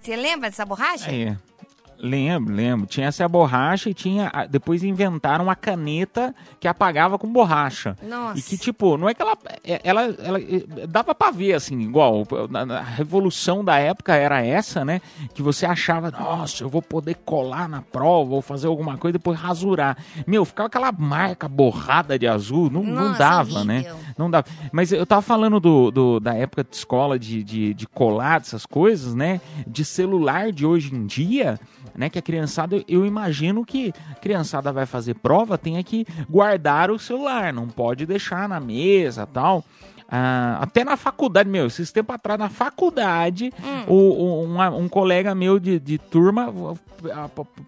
[0.00, 1.10] Você lembra dessa borracha?
[1.12, 1.36] É.
[1.98, 2.86] Lembro, lembro.
[2.86, 4.30] Tinha essa borracha e tinha.
[4.50, 7.96] Depois inventaram a caneta que apagava com borracha.
[8.02, 8.38] Nossa.
[8.38, 9.36] E que, tipo, não é que ela.
[9.64, 12.26] é- Ela, ela é, dava pra ver, assim, igual.
[12.78, 15.00] A revolução da época era essa, né?
[15.34, 19.18] Que você achava, nossa, eu vou poder colar na prova ou fazer alguma coisa e
[19.18, 19.96] depois rasurar.
[20.26, 22.70] Meu, ficava aquela marca borrada de azul.
[22.70, 23.84] Não, não Nossa, dava, né?
[24.18, 24.46] Não dava.
[24.72, 28.66] Mas eu tava falando do, do- da época de escola, de, de, de colar, dessas
[28.66, 29.40] coisas, né?
[29.66, 31.58] De celular de hoje em dia,
[31.96, 32.08] né?
[32.08, 36.98] Que a criançada, eu, imagino que a criançada vai fazer prova, tenha que guardar o
[36.98, 39.64] celular, não pode deixar na mesa tal.
[40.08, 43.52] Ah, até na faculdade, meu, esses tempos atrás, na faculdade,
[43.88, 46.78] o, o- um, um colega meu de, de turma, o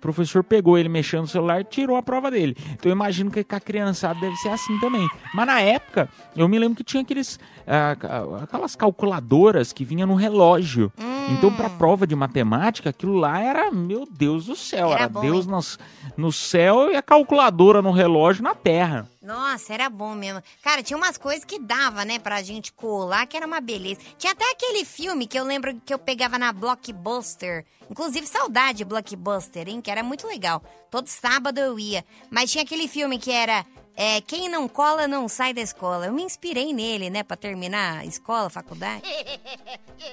[0.01, 2.57] professor pegou ele mexendo no celular e tirou a prova dele.
[2.73, 5.07] Então eu imagino que com a criançada deve ser assim também.
[5.35, 7.97] Mas na época, eu me lembro que tinha aqueles, ah,
[8.43, 10.93] aquelas calculadoras que vinha no relógio.
[11.31, 15.21] Então, pra prova de matemática, aquilo lá era, meu Deus do céu, Era era, bom,
[15.21, 15.51] Deus hein?
[15.51, 15.79] nos,
[16.17, 19.07] no céu e a calculadora no relógio na terra.
[19.29, 20.43] Nossa, era bom mesmo.
[20.63, 24.01] Cara, tinha umas coisas que dava, né, pra gente colar, que era uma beleza.
[24.17, 27.67] Tinha até aquele filme que eu lembro que eu pegava na Blockbuster.
[27.91, 29.83] Inclusive, saudade de Blockbuster, hein?
[29.83, 30.63] Que era muito legal.
[30.91, 32.07] Todo sábado eu ia.
[32.31, 36.07] Mas tinha aquele filme que era é, Quem não cola não sai da escola.
[36.07, 39.03] Eu me inspirei nele, né, pra terminar a escola, faculdade.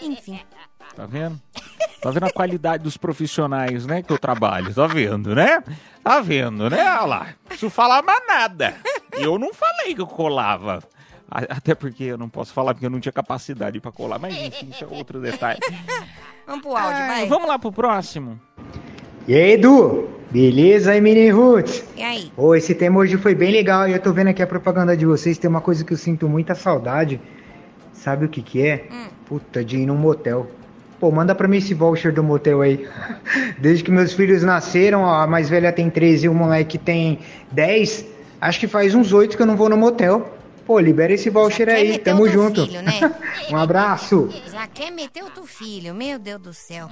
[0.01, 0.41] Enfim.
[0.93, 1.41] Tá vendo?
[2.01, 4.73] Tá vendo a qualidade dos profissionais, né, que eu trabalho?
[4.73, 5.63] Tá vendo, né?
[6.03, 6.83] Tá vendo, né?
[6.83, 7.25] Olha lá.
[7.25, 8.75] Não preciso falar mais nada.
[9.17, 10.83] Eu não falei que eu colava.
[11.29, 14.19] Até porque eu não posso falar porque eu não tinha capacidade pra colar.
[14.19, 15.59] Mas enfim, isso é outro detalhe.
[16.45, 17.27] Vamos pro áudio, Ai, vai.
[17.27, 18.39] Vamos lá pro próximo.
[19.27, 20.07] E aí, Edu?
[20.29, 21.83] Beleza aí, Mini Roots?
[21.95, 22.31] E aí?
[22.37, 25.05] Ô, esse tema hoje foi bem legal e eu tô vendo aqui a propaganda de
[25.05, 25.37] vocês.
[25.39, 27.19] Tem uma coisa que eu sinto muita saudade.
[27.93, 28.87] Sabe o que que é?
[29.25, 30.47] Puta, de ir num motel.
[30.99, 32.87] Pô, manda pra mim esse voucher do motel aí.
[33.57, 37.19] Desde que meus filhos nasceram, ó, a mais velha tem 13 e o moleque tem
[37.51, 38.05] 10.
[38.47, 40.37] Acho que faz uns 8 que eu não vou no motel.
[40.67, 42.65] Pô, libera esse voucher quer aí, meter tamo o teu junto.
[42.65, 42.91] filho, né?
[43.51, 44.29] um abraço.
[44.51, 46.89] Já quer meter o teu filho, meu Deus do céu.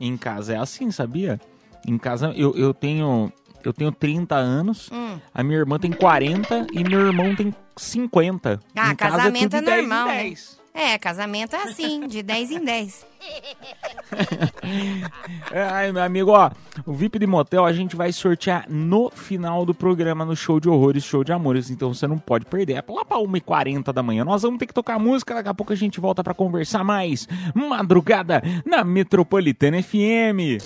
[0.00, 1.38] Em casa é assim, sabia?
[1.86, 3.32] Em casa eu, eu tenho
[3.64, 5.18] eu tenho 30 anos, Hum.
[5.32, 8.58] a minha irmã tem 40 e meu irmão tem 50.
[8.74, 10.06] Ah, em casa casamento é, é, tudo 10 em normal.
[10.08, 10.34] né?
[10.74, 10.74] 10.
[10.74, 13.06] É, casamento é assim, de 10 em 10.
[15.72, 16.50] Ai, meu amigo, ó,
[16.84, 20.68] o VIP de motel a gente vai sortear no final do programa no Show de
[20.68, 22.74] Horrores, Show de Amores, então você não pode perder.
[22.74, 24.24] É lá pra 1h40 da manhã.
[24.24, 27.28] Nós vamos ter que tocar música, daqui a pouco a gente volta pra conversar mais.
[27.54, 30.60] Madrugada na Metropolitana FM.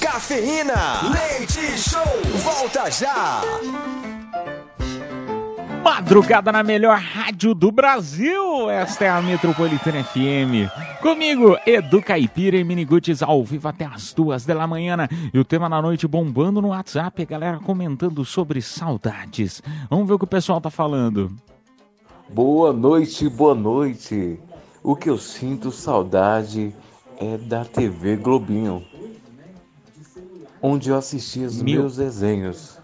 [0.00, 2.02] Cafeína, leite show,
[2.42, 3.42] volta já.
[5.82, 8.68] Madrugada na melhor rádio do Brasil.
[8.68, 10.68] Esta é a Metropolitana FM.
[11.00, 15.08] Comigo, Edu Caipira e Miniguts ao vivo até as duas da manhã.
[15.32, 19.62] E o tema da noite bombando no WhatsApp, a galera comentando sobre saudades.
[19.88, 21.34] Vamos ver o que o pessoal tá falando.
[22.28, 24.38] Boa noite, boa noite.
[24.82, 26.74] O que eu sinto saudade
[27.18, 28.84] é da TV Globinho,
[30.60, 31.80] onde eu assistia os Meu.
[31.80, 32.79] meus desenhos.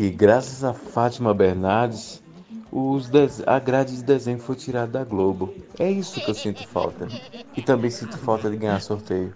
[0.00, 2.22] Que graças a Fátima Bernardes,
[3.12, 5.52] des- a grade de desenho foi tirada da Globo.
[5.78, 7.06] É isso que eu sinto falta.
[7.54, 9.34] E também sinto falta de ganhar sorteio.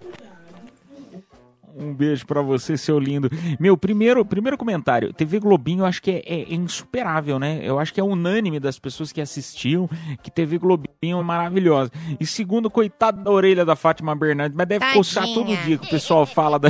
[1.77, 3.29] Um beijo pra você, seu lindo.
[3.59, 5.11] Meu, primeiro, primeiro comentário.
[5.13, 7.59] TV Globinho, eu acho que é, é insuperável, né?
[7.63, 9.89] Eu acho que é unânime das pessoas que assistiam
[10.23, 11.91] que TV Globinho é maravilhosa.
[12.19, 14.97] E segundo, coitado da orelha da Fátima Bernardes, mas deve Tadinha.
[14.97, 16.69] coçar todo dia que o pessoal fala da.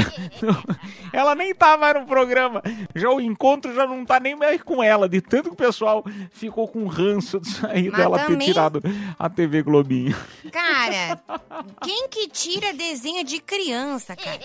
[1.13, 2.61] ela nem tá mais no programa.
[2.95, 6.03] Já o encontro já não tá nem mais com ela, de tanto que o pessoal
[6.31, 8.81] ficou com ranço disso aí Mas dela ter também- tirado
[9.19, 10.15] a TV Globinho.
[10.51, 11.19] Cara,
[11.83, 14.39] quem que tira desenho de criança, cara?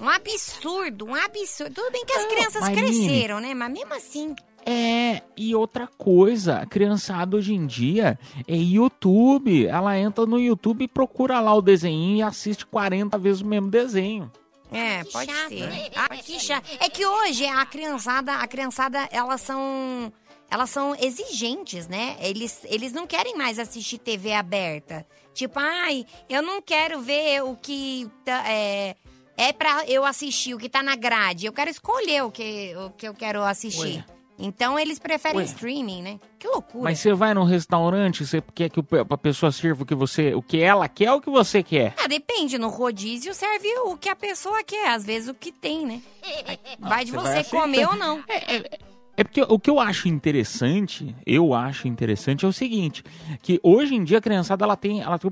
[0.00, 1.74] Um absurdo, um absurdo.
[1.74, 3.54] Tudo bem que as crianças mas, cresceram, né?
[3.54, 4.34] Mas mesmo assim.
[4.64, 9.66] É, e outra coisa, a criançada hoje em dia é YouTube.
[9.66, 13.70] Ela entra no YouTube e procura lá o desenho e assiste 40 vezes o mesmo
[13.70, 14.30] desenho.
[14.70, 15.90] É, pode ser.
[15.94, 16.66] Ah, que chato.
[16.80, 20.12] É que hoje a criançada, a criançada, elas são.
[20.50, 22.16] Elas são exigentes, né?
[22.20, 25.06] Eles, eles não querem mais assistir TV aberta.
[25.32, 28.96] Tipo, ai, eu não quero ver o que tá, é,
[29.42, 31.46] é pra eu assistir, o que tá na grade.
[31.46, 33.98] Eu quero escolher o que, o que eu quero assistir.
[33.98, 34.04] Ué.
[34.38, 35.44] Então eles preferem Ué.
[35.44, 36.20] streaming, né?
[36.38, 36.84] Que loucura.
[36.84, 40.42] Mas você vai num restaurante, você quer que a pessoa sirva o que você, o
[40.42, 41.94] que ela quer ou o que você quer?
[42.02, 45.86] Ah, depende, no rodízio serve o que a pessoa quer, às vezes o que tem,
[45.86, 46.02] né?
[46.80, 48.24] Vai de você você, vai comer ou não.
[48.28, 48.78] É
[49.22, 53.04] porque o que eu acho interessante, eu acho interessante é o seguinte,
[53.42, 55.30] que hoje em dia a criançada ela tem, ela tem,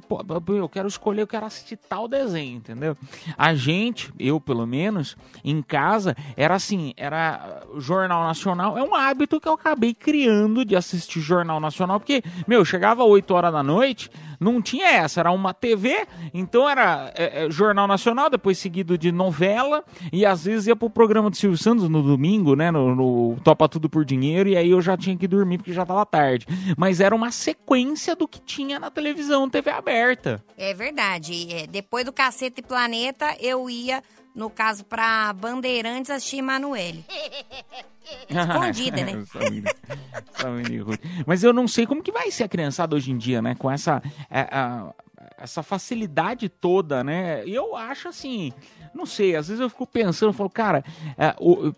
[0.49, 2.97] eu quero escolher, eu quero assistir tal desenho, entendeu?
[3.39, 9.41] A gente, eu pelo menos, em casa era assim, era Jornal Nacional, é um hábito
[9.41, 14.11] que eu acabei criando de assistir Jornal Nacional, porque, meu, chegava 8 horas da noite,
[14.41, 19.13] não tinha essa, era uma TV, então era é, é, Jornal Nacional, depois seguido de
[19.13, 23.37] novela, e às vezes ia pro programa do Silvio Santos no domingo, né, no, no
[23.45, 26.47] Topa Tudo por Dinheiro, e aí eu já tinha que dormir porque já tava tarde.
[26.77, 30.43] Mas era uma sequência do que tinha na televisão, TV aberta.
[30.57, 31.53] É verdade.
[31.53, 34.03] É, depois do Cacete Planeta, eu ia,
[34.35, 37.05] no caso, pra Bandeirantes assistir Emanuele.
[38.29, 39.13] Escondida, né?
[40.43, 40.99] Ruim.
[41.27, 43.55] Mas eu não sei como que vai ser a criançada hoje em dia, né?
[43.55, 44.93] Com essa, é, a-
[45.39, 47.45] essa facilidade toda, né?
[47.47, 48.53] E Eu acho assim,
[48.95, 50.85] não sei, às vezes eu fico pensando, eu falo, cara,
[51.17, 51.35] é,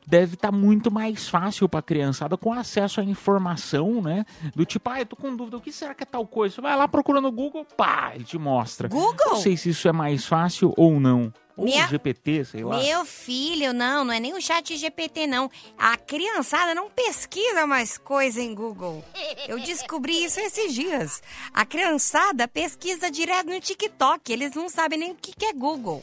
[0.07, 4.25] deve estar muito mais fácil pra criançada com acesso à informação, né?
[4.55, 6.55] Do tipo, ah, eu tô com dúvida, o que será que é tal coisa?
[6.57, 8.88] Você vai lá procura no Google, pá, ele te mostra.
[8.88, 9.17] Google?
[9.33, 11.33] Não sei se isso é mais fácil ou não.
[11.57, 12.79] Ou Minha- GPT, sei lá.
[12.79, 15.51] Meu filho, não, não é nem o chat GPT, não.
[15.77, 19.05] A criançada não pesquisa mais coisa em Google.
[19.47, 21.23] Eu descobri isso esses dias.
[21.53, 24.33] A criançada pesquisa direto no TikTok.
[24.33, 26.03] Eles não sabem nem o que que é Google.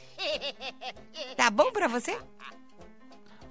[1.35, 2.17] Tá bom pra você?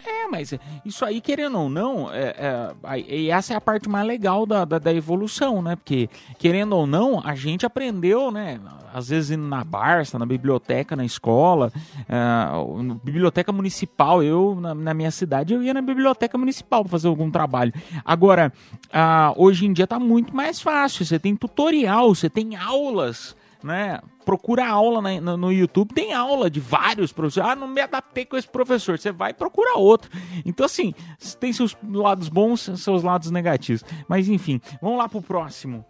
[0.06, 4.46] É, mas isso aí, querendo ou não, é, é, essa é a parte mais legal
[4.46, 5.76] da, da, da evolução, né?
[5.76, 6.08] Porque,
[6.38, 8.60] querendo ou não, a gente aprendeu, né?
[8.92, 11.70] Às vezes indo na Barça, na biblioteca, na escola,
[12.08, 14.22] é, no- biblioteca municipal.
[14.22, 17.72] Eu, na, na minha cidade, eu ia na biblioteca municipal para fazer algum trabalho.
[18.04, 18.52] Agora,
[18.92, 21.04] ah, hoje em dia tá muito mais fácil.
[21.04, 24.00] Você tem tutorial, você tem aulas né?
[24.24, 27.50] Procura aula na- no, no YouTube, tem aula de vários professores.
[27.50, 28.98] Ah, não me adaptei com esse professor.
[28.98, 30.10] Você vai procurar outro.
[30.44, 30.94] Então, assim,
[31.40, 33.84] tem seus lados bons seus lados negativos.
[34.08, 35.84] Mas, enfim, vamos lá pro próximo.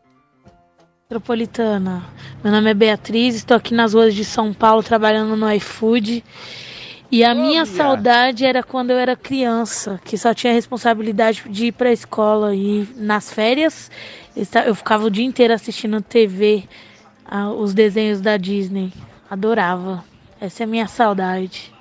[1.11, 2.04] Metropolitana.
[2.44, 6.22] Meu nome é Beatriz, estou aqui nas ruas de São Paulo trabalhando no iFood.
[7.11, 11.68] E a minha saudade era quando eu era criança, que só tinha a responsabilidade de
[11.68, 13.90] ir para a escola e nas férias
[14.66, 16.68] eu ficava o dia inteiro assistindo TV,
[17.28, 18.92] ah, os desenhos da Disney.
[19.30, 20.02] Adorava.
[20.40, 21.72] Essa é a minha saudade.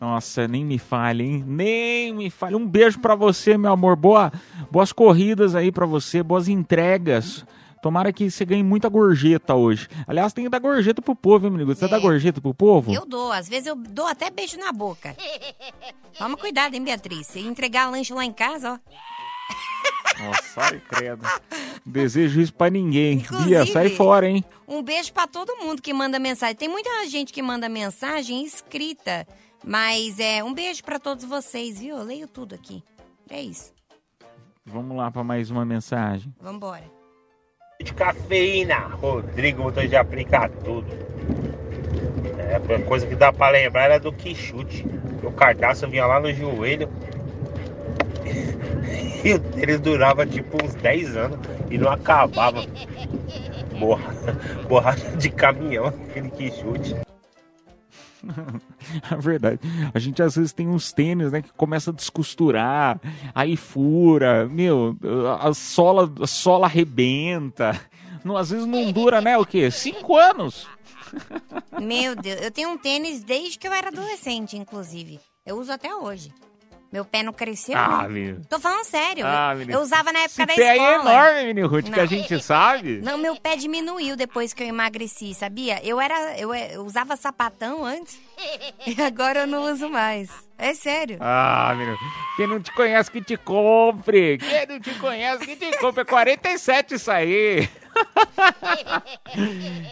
[0.00, 1.44] Nossa, nem me fale, hein?
[1.46, 2.54] Nem me fale.
[2.54, 3.96] Um beijo pra você, meu amor.
[3.96, 4.32] Boa,
[4.70, 7.44] boas corridas aí pra você, boas entregas.
[7.82, 9.88] Tomara que você ganhe muita gorjeta hoje.
[10.06, 11.74] Aliás, tem que dar gorjeta pro povo, hein, amigo?
[11.74, 12.92] Você dá gorjeta pro povo?
[12.92, 15.14] Eu dou, às vezes eu dou até beijo na boca.
[16.18, 17.26] Toma cuidado, hein, Beatriz?
[17.26, 19.17] Se entregar lanche lá em casa, ó.
[20.18, 21.22] Nossa, ai, credo.
[21.84, 23.18] Desejo isso pra ninguém.
[23.18, 24.44] Inclusive- Bia, sai fora, hein?
[24.66, 26.56] Um beijo pra todo mundo que manda mensagem.
[26.56, 29.26] Tem muita gente que manda mensagem escrita,
[29.64, 31.96] mas é um beijo pra todos vocês, viu?
[31.96, 32.82] Eu leio tudo aqui.
[33.30, 33.72] É isso.
[34.66, 36.34] Vamos lá pra mais uma mensagem.
[36.40, 36.84] Vambora.
[37.80, 38.76] de cafeína.
[38.88, 40.88] Rodrigo, motor de aplicar tudo.
[42.38, 44.84] É, a coisa que dá pra lembrar era do Quixute.
[45.22, 46.88] O cardápio vinha lá no joelho.
[49.24, 51.38] E o tênis durava tipo uns 10 anos
[51.70, 52.64] e não acabava.
[53.78, 54.14] Borra,
[54.68, 56.96] borracha de caminhão, aquele Quixute.
[59.10, 59.60] É verdade.
[59.92, 63.00] A gente às vezes tem uns tênis, né, que começa a descosturar,
[63.34, 64.96] aí fura, meu,
[65.40, 67.78] a sola, a sola arrebenta.
[68.24, 69.70] Não, às vezes não dura, né, o quê?
[69.70, 70.66] Cinco anos.
[71.80, 75.20] Meu Deus, eu tenho um tênis desde que eu era adolescente, inclusive.
[75.46, 76.32] Eu uso até hoje.
[76.90, 78.08] Meu pé não cresceu, Ah, né?
[78.08, 78.40] menino.
[78.48, 79.24] Tô falando sério.
[79.26, 79.78] Ah, eu, menino.
[79.78, 81.12] eu usava na época Esse da pé é escola.
[81.12, 82.00] enorme, menino Ruth, que Não.
[82.02, 83.00] a gente sabe.
[83.02, 85.84] Não, meu pé diminuiu depois que eu emagreci, sabia?
[85.86, 88.18] Eu era, eu, eu usava sapatão antes
[88.86, 90.30] e agora eu não uso mais.
[90.56, 91.18] É sério.
[91.20, 91.96] Ah, menino.
[92.36, 94.38] Quem não te conhece que te compre.
[94.38, 96.00] Quem não te conhece que te compre.
[96.02, 97.68] É 47 isso aí.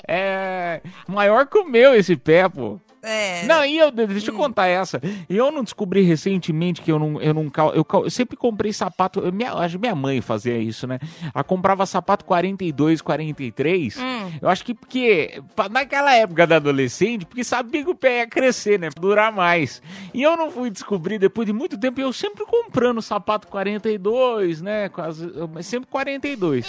[0.08, 2.80] É maior que o meu esse pé, pô.
[3.06, 3.44] É.
[3.46, 5.00] Não, e eu, deixa eu contar essa.
[5.28, 9.20] E eu não descobri recentemente que eu não, eu não eu, eu sempre comprei sapato.
[9.20, 10.98] eu- Minha, acho que minha mãe fazia isso, né?
[11.34, 13.96] Ela comprava sapato 42, 43.
[13.96, 14.30] Hum.
[14.42, 15.40] Eu acho que porque
[15.70, 18.88] naquela época da adolescente, porque sabia que o pé ia crescer, né?
[18.98, 19.80] Durar mais.
[20.12, 24.88] E eu não fui descobrir depois de muito tempo, eu sempre comprando sapato 42, né?
[24.88, 25.30] Quase,
[25.62, 26.66] sempre 42.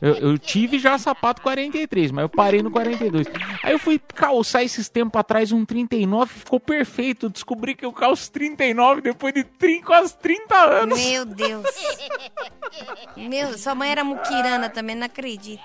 [0.00, 3.26] Eu, eu tive já sapato 43, mas eu parei no 42.
[3.62, 7.26] Aí eu fui calçar esses tempos atrás um 39, ficou perfeito.
[7.26, 10.98] Eu Descobri que eu calço 39 depois de 30, quase 30 anos.
[10.98, 11.64] Meu Deus.
[13.16, 15.62] Meu, sua mãe era muquirana também, não acredito.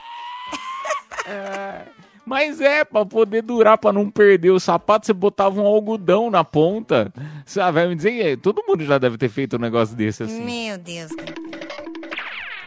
[2.26, 6.44] Mas é, pra poder durar, pra não perder o sapato, você botava um algodão na
[6.44, 7.14] ponta.
[7.46, 10.44] Sabe, vai me dizer, eh, todo mundo já deve ter feito um negócio desse assim.
[10.44, 11.12] Meu Deus.
[11.12, 11.34] cara.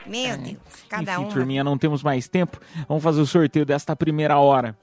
[0.07, 0.59] Meu Deus,
[0.89, 1.29] cada Enfim, um.
[1.29, 2.59] turminha, não temos mais tempo.
[2.89, 4.77] Vamos fazer o sorteio desta primeira hora.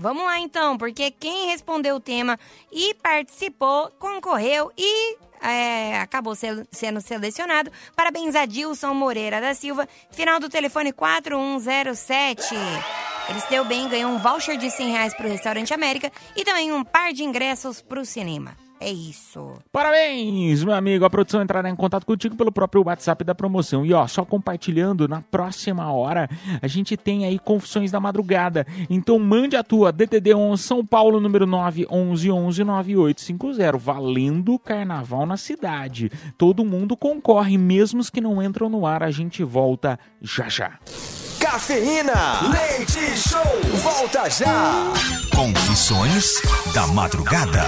[0.00, 2.40] Vamos lá então, porque quem respondeu o tema
[2.72, 7.70] e participou, concorreu e é, acabou sendo selecionado.
[7.94, 12.54] Parabéns a Dilson Moreira da Silva, final do telefone 4107.
[13.28, 16.72] Ele se deu bem, ganhou um voucher de 100 reais pro Restaurante América e também
[16.72, 18.56] um par de ingressos pro cinema.
[18.82, 19.58] É isso.
[19.70, 21.04] Parabéns, meu amigo.
[21.04, 23.84] A produção entrará em contato contigo pelo próprio WhatsApp da promoção.
[23.84, 26.30] E ó, só compartilhando, na próxima hora
[26.62, 28.66] a gente tem aí Confissões da Madrugada.
[28.88, 33.76] Então mande a tua DDD 11 São Paulo, número 9 11 11 9850.
[33.76, 36.10] Valendo Carnaval na cidade.
[36.38, 39.02] Todo mundo concorre, mesmo os que não entram no ar.
[39.02, 40.78] A gente volta já já.
[41.38, 43.40] Cafeína, leite show,
[43.82, 44.92] volta já.
[45.34, 46.40] Confissões
[46.74, 47.62] da Madrugada.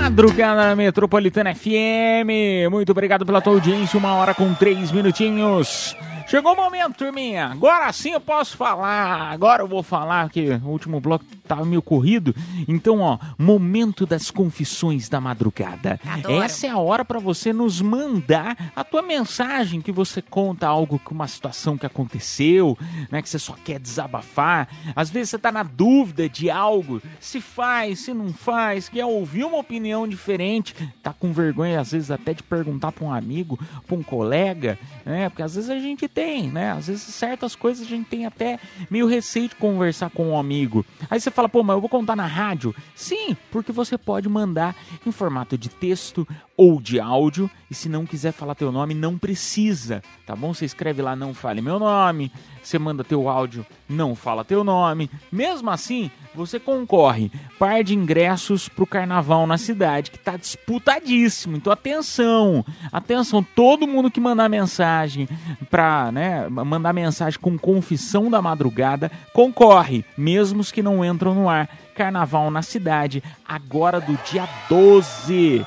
[0.00, 2.70] Madrugada na Metropolitana FM.
[2.70, 3.98] Muito obrigado pela tua audiência.
[3.98, 5.96] Uma hora com três minutinhos.
[6.26, 7.46] Chegou o momento, turminha.
[7.46, 9.30] Agora sim eu posso falar.
[9.30, 12.34] Agora eu vou falar, que o último bloco tava meio corrido.
[12.66, 16.00] Então, ó, momento das confissões da madrugada.
[16.04, 16.42] Adoro.
[16.42, 20.98] Essa é a hora para você nos mandar a tua mensagem que você conta algo
[20.98, 22.76] com uma situação que aconteceu,
[23.08, 24.68] né, que você só quer desabafar.
[24.96, 29.44] Às vezes você tá na dúvida de algo, se faz, se não faz, quer ouvir
[29.44, 33.96] uma opinião diferente, tá com vergonha às vezes até de perguntar para um amigo, para
[33.96, 35.28] um colega, né?
[35.28, 36.72] Porque às vezes a gente tem, né?
[36.72, 38.58] Às vezes certas coisas a gente tem até
[38.90, 40.82] meio receio de conversar com um amigo.
[41.10, 42.74] Aí você fala, pô, mas eu vou contar na rádio?
[42.94, 44.74] Sim, porque você pode mandar
[45.04, 46.26] em formato de texto
[46.56, 47.50] ou de áudio.
[47.70, 50.54] E se não quiser falar teu nome, não precisa, tá bom?
[50.54, 52.30] Você escreve lá, não fale meu nome.
[52.62, 55.10] Você manda teu áudio, não fala teu nome.
[55.30, 61.56] Mesmo assim, você concorre par de ingressos pro carnaval na cidade, que tá disputadíssimo.
[61.56, 65.28] Então atenção, atenção, todo mundo que mandar mensagem
[65.70, 71.48] pra, né, mandar mensagem com confissão da madrugada, concorre, mesmo os que não entram no
[71.48, 71.68] ar.
[71.94, 75.64] Carnaval na cidade, agora do dia 12.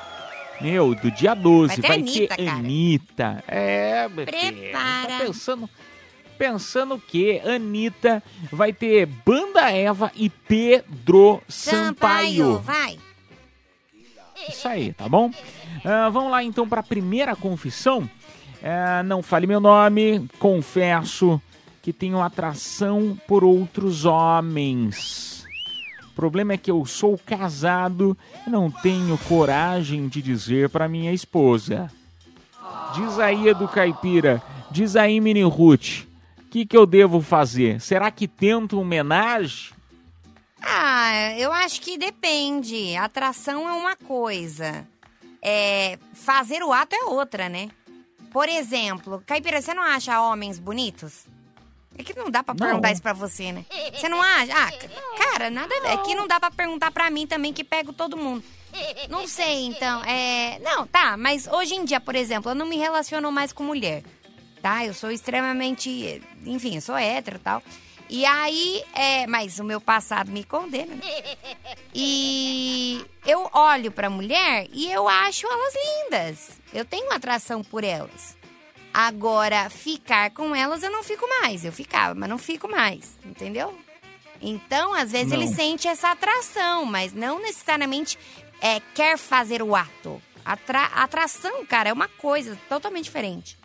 [0.62, 2.58] Meu, do dia 12 Vai ter vai, Anitta, ter cara.
[2.58, 3.44] Anitta.
[3.48, 4.10] É.
[4.10, 5.08] Prepara.
[5.08, 5.70] Tá pensando,
[6.38, 7.42] pensando o quê?
[7.46, 11.86] Anitta vai ter Banda Eva e Pedro Sampaio.
[11.86, 13.00] Sampaio, vai.
[14.48, 15.32] Isso aí, tá bom?
[15.84, 18.10] Ah, vamos lá então para a primeira confissão.
[18.64, 21.42] Ah, não fale meu nome, confesso
[21.82, 25.39] que tenho atração por outros homens.
[26.20, 31.14] O problema é que eu sou casado e não tenho coragem de dizer para minha
[31.14, 31.90] esposa.
[32.94, 36.04] Diz aí, Edu Caipira, diz aí, Mini Ruth,
[36.40, 37.80] o que, que eu devo fazer?
[37.80, 39.72] Será que tento homenagem?
[40.62, 42.98] Ah, eu acho que depende.
[42.98, 44.86] Atração é uma coisa.
[45.42, 47.70] É, fazer o ato é outra, né?
[48.30, 51.28] Por exemplo, Caipira, você não acha homens bonitos?
[52.00, 52.66] É que não dá pra Não.
[52.66, 53.66] perguntar isso pra você, né?
[53.94, 54.54] Você não acha?
[54.56, 54.72] Ah,
[55.18, 55.88] cara, nada a ver.
[55.90, 58.42] É que não dá pra perguntar pra mim também, que pego todo mundo.
[59.10, 60.02] Não sei, então.
[60.06, 60.60] É.
[60.60, 64.02] Não, tá, mas hoje em dia, por exemplo, eu não me relaciono mais com mulher.
[64.62, 64.86] Tá?
[64.86, 66.22] Eu sou extremamente.
[66.46, 67.62] Enfim, eu sou hétero e tal.
[68.10, 70.96] E aí, é, mas o meu passado me condena.
[70.96, 71.02] né?
[71.94, 76.50] E eu olho pra mulher e eu acho elas lindas.
[76.74, 78.38] Eu tenho atração por elas.
[78.94, 81.64] Agora, ficar com elas eu não fico mais.
[81.64, 83.78] Eu ficava, mas não fico mais, entendeu?
[84.42, 85.42] Então, às vezes Não.
[85.42, 88.18] ele sente essa atração, mas não necessariamente
[88.62, 90.22] é, quer fazer o ato.
[90.46, 93.58] Atra atração, cara, é uma coisa totalmente diferente.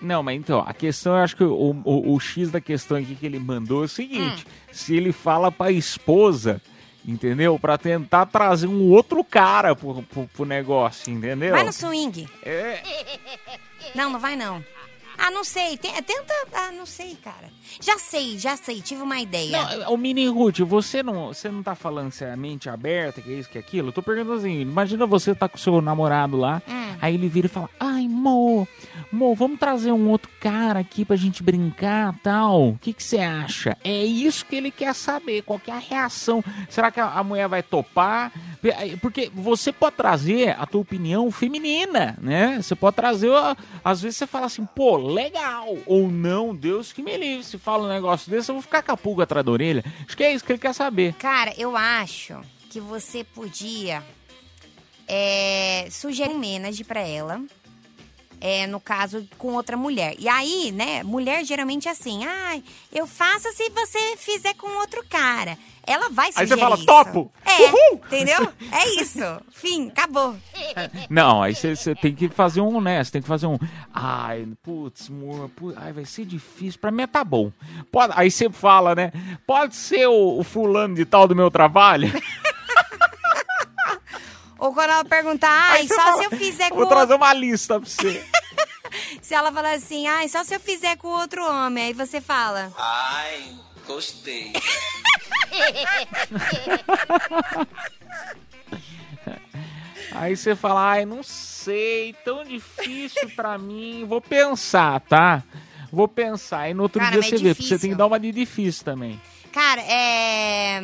[0.00, 3.14] Não, mas então, a questão, eu acho que o, o, o X da questão aqui
[3.14, 6.60] que ele mandou é o seguinte: se ele fala pra esposa,
[7.04, 7.58] entendeu?
[7.58, 11.50] Pra tentar trazer um outro cara pro, pro, pro negócio, entendeu?
[11.50, 12.28] Vai no swing.
[12.42, 12.82] É.
[13.94, 14.64] Não, não vai não.
[15.22, 15.76] Ah, não sei.
[15.76, 16.34] Te- Tenta.
[16.54, 17.48] Ah, não sei, cara.
[17.80, 18.80] Já sei, já sei.
[18.80, 19.76] Tive uma ideia.
[19.76, 23.20] Não, ô Mini Ruth, você não, você não tá falando se é a mente aberta,
[23.20, 23.88] que é isso, que é aquilo?
[23.88, 26.96] Eu tô perguntando assim, imagina você tá com o seu namorado lá, Hum.
[27.00, 28.66] aí ele vira e fala, ai, mo,
[29.12, 32.70] mo, vamos trazer um outro cara aqui pra gente brincar tal.
[32.70, 33.76] O que você acha?
[33.84, 36.42] É isso que ele quer saber, qual que é a reação.
[36.68, 38.32] Será que a, mulher vai topar?
[39.00, 42.60] Porque você pode trazer a tua opinião feminina, né?
[42.60, 43.30] Você pode trazer,
[43.84, 47.44] às vezes você fala assim, pô, legal, ou não, Deus que me livre.
[47.44, 49.84] Se fala um negócio desse, eu vou ficar com a pulga atrás da orelha.
[50.06, 51.14] Acho que é isso que ele quer saber.
[51.14, 52.40] Cara, eu acho
[52.70, 54.02] que você podia
[55.06, 57.42] é, sugerir um menage pra ela.
[58.40, 60.14] É, no caso, com outra mulher.
[60.18, 62.62] E aí, né, mulher geralmente é assim, ai,
[62.92, 65.58] eu faço se você fizer com outro cara.
[65.86, 66.86] Ela vai Aí sugerir você fala, isso.
[66.86, 67.32] topo!
[67.44, 68.00] É, Uhul!
[68.04, 68.52] entendeu?
[68.70, 69.20] É isso.
[69.50, 70.36] Fim, acabou.
[71.08, 73.58] Não, aí você você tem que fazer um honesto, tem que fazer um.
[73.92, 76.78] Ai, putz, amor, pu- ai, vai ser difícil.
[76.80, 77.50] Pra mim tá bom.
[77.90, 79.10] Pode, aí você fala, né?
[79.46, 82.08] Pode ser o, o fulano de tal do meu trabalho?
[84.60, 87.32] Ou quando ela perguntar, ai, você só fala, se eu fizer com Vou trazer uma
[87.32, 88.22] lista pra você.
[89.22, 91.84] Se ela falar assim, ai, só se eu fizer com outro homem.
[91.84, 92.72] Aí você fala...
[92.76, 93.54] Ai,
[93.86, 94.52] gostei.
[100.10, 104.04] Aí você fala, ai, não sei, tão difícil pra mim.
[104.04, 105.44] Vou pensar, tá?
[105.92, 106.62] Vou pensar.
[106.62, 108.18] Aí no outro Cara, dia mas é você vê, porque você tem que dar uma
[108.18, 109.20] de difícil também.
[109.52, 110.80] Cara, é.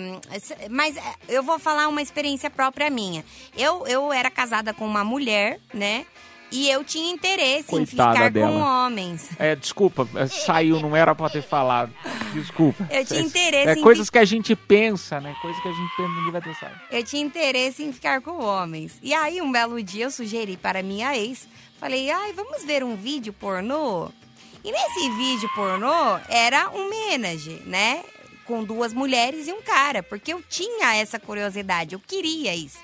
[0.71, 3.25] Mas é, eu vou falar uma experiência própria minha.
[3.57, 6.05] Eu, eu era casada com uma mulher, né?
[6.51, 8.51] E eu tinha interesse em Coitada ficar dela.
[8.53, 9.29] com homens.
[9.37, 11.93] É, desculpa, é, saiu, não era pra ter falado.
[12.33, 12.87] Desculpa.
[12.89, 15.35] Eu tinha É- interesse É em coisas fi- que a gente pensa, né?
[15.43, 16.81] Coisas que a gente pensa, não devia ter saído.
[16.91, 18.97] Eu tinha interesse em ficar com homens.
[19.03, 21.49] E aí, um belo dia, eu sugeri para minha ex.
[21.81, 24.09] Falei, ai, vamos ver um vídeo pornô?
[24.63, 28.03] E nesse vídeo pornô, era um menage, né?
[28.47, 30.03] Com duas mulheres e um cara.
[30.03, 32.79] Porque eu tinha essa curiosidade, eu queria isso.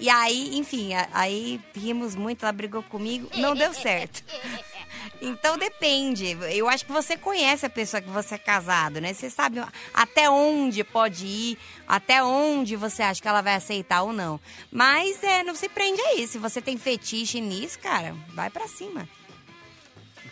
[0.00, 4.22] E aí, enfim, aí rimos muito, ela brigou comigo, não deu certo.
[5.20, 6.36] Então depende.
[6.52, 9.12] Eu acho que você conhece a pessoa que você é casado, né?
[9.12, 9.60] Você sabe
[9.92, 14.40] até onde pode ir, até onde você acha que ela vai aceitar ou não.
[14.70, 16.34] Mas é, não se prende a isso.
[16.34, 19.08] Se você tem fetiche nisso, cara, vai pra cima.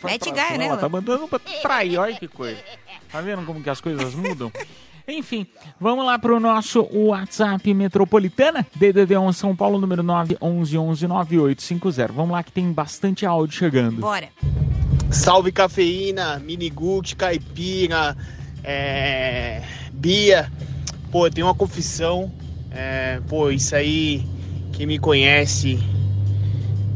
[0.05, 0.80] Mete Pra gaia, cima, né?
[0.80, 2.59] Tá mandando pra trair, olha que coisa.
[3.11, 4.53] Tá vendo como que as coisas mudam?
[5.09, 5.47] Enfim,
[5.80, 12.11] vamos lá pro nosso WhatsApp Metropolitana, DDD1 São Paulo, número 911-9850.
[12.12, 14.01] Vamos lá que tem bastante áudio chegando.
[14.01, 14.28] Bora.
[15.11, 18.16] Salve cafeína, minigult, caipira,
[18.64, 20.51] é, Bia.
[21.12, 22.32] Pô, eu tenho uma confissão.
[22.72, 24.26] é, pô, isso aí,
[24.72, 25.78] quem me conhece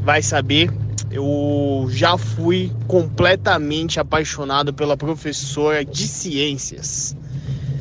[0.02, 0.68] vai saber.
[1.10, 7.16] Eu já fui completamente apaixonado pela professora de ciências.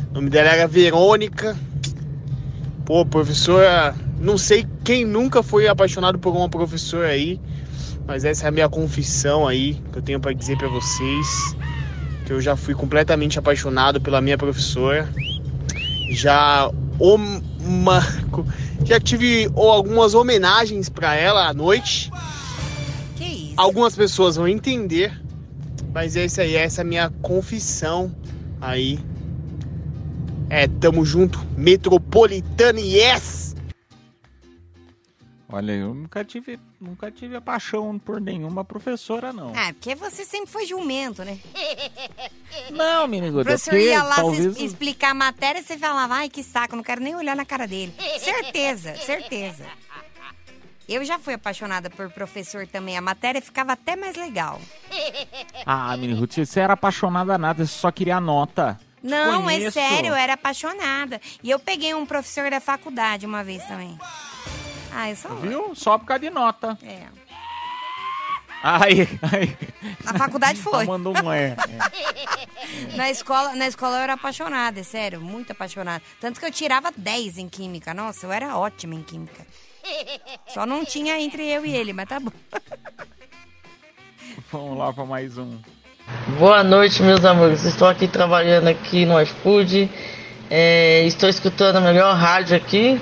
[0.09, 1.55] O nome dela era Verônica.
[2.85, 7.39] Pô, professora, não sei quem nunca foi apaixonado por uma professora aí,
[8.07, 11.55] mas essa é a minha confissão aí que eu tenho pra dizer pra vocês,
[12.25, 15.07] que eu já fui completamente apaixonado pela minha professora.
[16.09, 18.01] Já uma,
[18.83, 22.11] já tive algumas homenagens pra ela à noite.
[23.59, 25.21] Algumas pessoas vão entender,
[25.93, 28.15] mas é isso aí, essa é a minha confissão
[28.61, 28.97] aí.
[30.49, 33.53] É, tamo junto, Metropolitana Yes!
[35.51, 39.51] Olha, eu nunca tive, nunca tive a paixão por nenhuma professora, não.
[39.53, 41.37] Ah, porque você sempre foi jumento, né?
[42.71, 44.57] Não, menino, O professor porque ia lá se talvez...
[44.57, 47.67] explicar a matéria e você falava, ai, que saco, não quero nem olhar na cara
[47.67, 47.93] dele.
[48.19, 49.65] Certeza, certeza.
[50.89, 52.97] Eu já fui apaixonada por professor também.
[52.97, 54.59] A matéria ficava até mais legal.
[55.65, 58.79] Ah, menino, você era apaixonada nada, você só queria a nota.
[59.03, 61.21] Não, é sério, eu era apaixonada.
[61.43, 63.99] E eu peguei um professor da faculdade uma vez também.
[64.91, 65.35] Ah, eu sou.
[65.35, 65.75] Viu?
[65.75, 66.77] Só por causa de nota.
[66.81, 67.03] É.
[68.63, 69.57] Aí, aí.
[70.03, 70.85] Na faculdade foi.
[70.85, 71.55] Mandou um é.
[72.95, 76.01] Na escola, na escola eu era apaixonada, é sério, muito apaixonada.
[76.19, 77.93] Tanto que eu tirava 10 em química.
[77.93, 79.45] Nossa, eu era ótima em química.
[80.47, 82.31] Só não tinha entre eu e ele, mas tá bom.
[84.51, 85.57] Vamos lá para mais um.
[86.39, 87.65] Boa noite, meus amores.
[87.65, 89.89] Estou aqui trabalhando aqui no iFood.
[90.49, 92.99] É, estou escutando a melhor rádio aqui.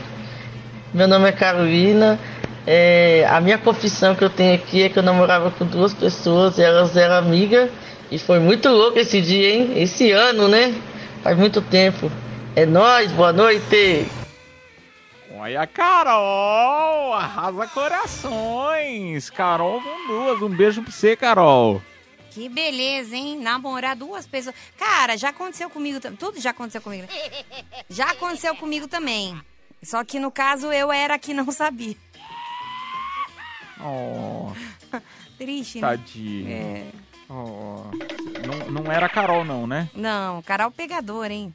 [0.94, 2.20] Meu nome é Carolina.
[2.66, 6.58] É, a minha confissão que eu tenho aqui é que eu namorava com duas pessoas
[6.58, 7.70] e elas eram amigas.
[8.12, 9.74] E foi muito louco esse dia, hein?
[9.76, 10.76] Esse ano, né?
[11.24, 12.12] Faz muito tempo.
[12.56, 14.17] É nóis, boa noite!
[15.40, 17.14] Olha a Carol!
[17.14, 19.30] Arrasa corações!
[19.30, 20.42] Carol com duas.
[20.42, 21.82] Um beijo pra você, Carol.
[22.32, 23.40] Que beleza, hein?
[23.40, 24.56] Namorar duas pessoas.
[24.78, 26.18] Cara, já aconteceu comigo também.
[26.18, 27.04] Tudo já aconteceu comigo.
[27.04, 27.64] né?
[27.90, 29.40] Já aconteceu comigo também.
[29.84, 31.96] Só que no caso eu era a que não sabia.
[33.80, 34.52] Oh,
[35.38, 35.88] Triste, né?
[35.88, 36.52] tadinho.
[36.52, 36.84] É.
[37.30, 37.84] Oh,
[38.72, 39.90] não, não era Carol, não, né?
[39.94, 41.54] Não, Carol pegador, hein?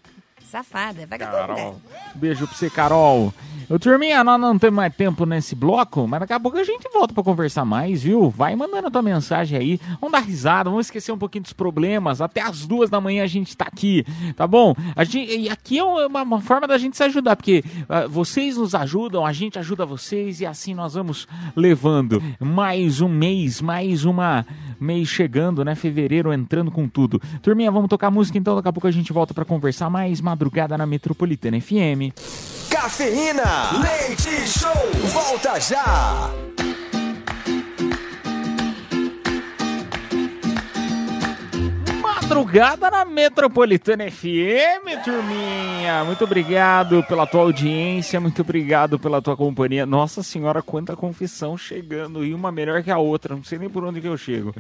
[0.53, 1.47] Safada, vagabunda.
[1.47, 1.81] Carol.
[2.15, 3.33] Beijo pra você, Carol.
[3.71, 6.87] Ô, turminha, nós não temos mais tempo nesse bloco, mas daqui a pouco a gente
[6.93, 8.29] volta pra conversar mais, viu?
[8.29, 9.81] Vai mandando a tua mensagem aí.
[9.99, 12.21] Vamos dar risada, vamos esquecer um pouquinho dos problemas.
[12.21, 14.05] Até as duas da manhã a gente tá aqui,
[14.37, 14.75] tá bom?
[14.95, 18.59] A gente, e aqui é uma, uma forma da gente se ajudar, porque ah, vocês
[18.59, 21.27] nos ajudam, a gente ajuda vocês e assim nós vamos
[21.57, 22.23] levando.
[22.39, 24.45] Mais um mês, mais uma
[24.79, 25.75] mês chegando, né?
[25.75, 27.19] Fevereiro entrando com tudo.
[27.41, 30.42] Turminha, vamos tocar música então, daqui a pouco a gente volta pra conversar mais madrugada
[30.79, 32.13] na Metropolitana FM.
[32.71, 34.71] Cafeína, leite show,
[35.13, 36.31] volta já.
[42.01, 46.03] Madrugada na Metropolitana FM, turminha.
[46.05, 49.85] Muito obrigado pela tua audiência, muito obrigado pela tua companhia.
[49.85, 53.37] Nossa senhora, quanta confissão chegando e uma melhor que a outra.
[53.37, 54.55] Não sei nem por onde que eu chego.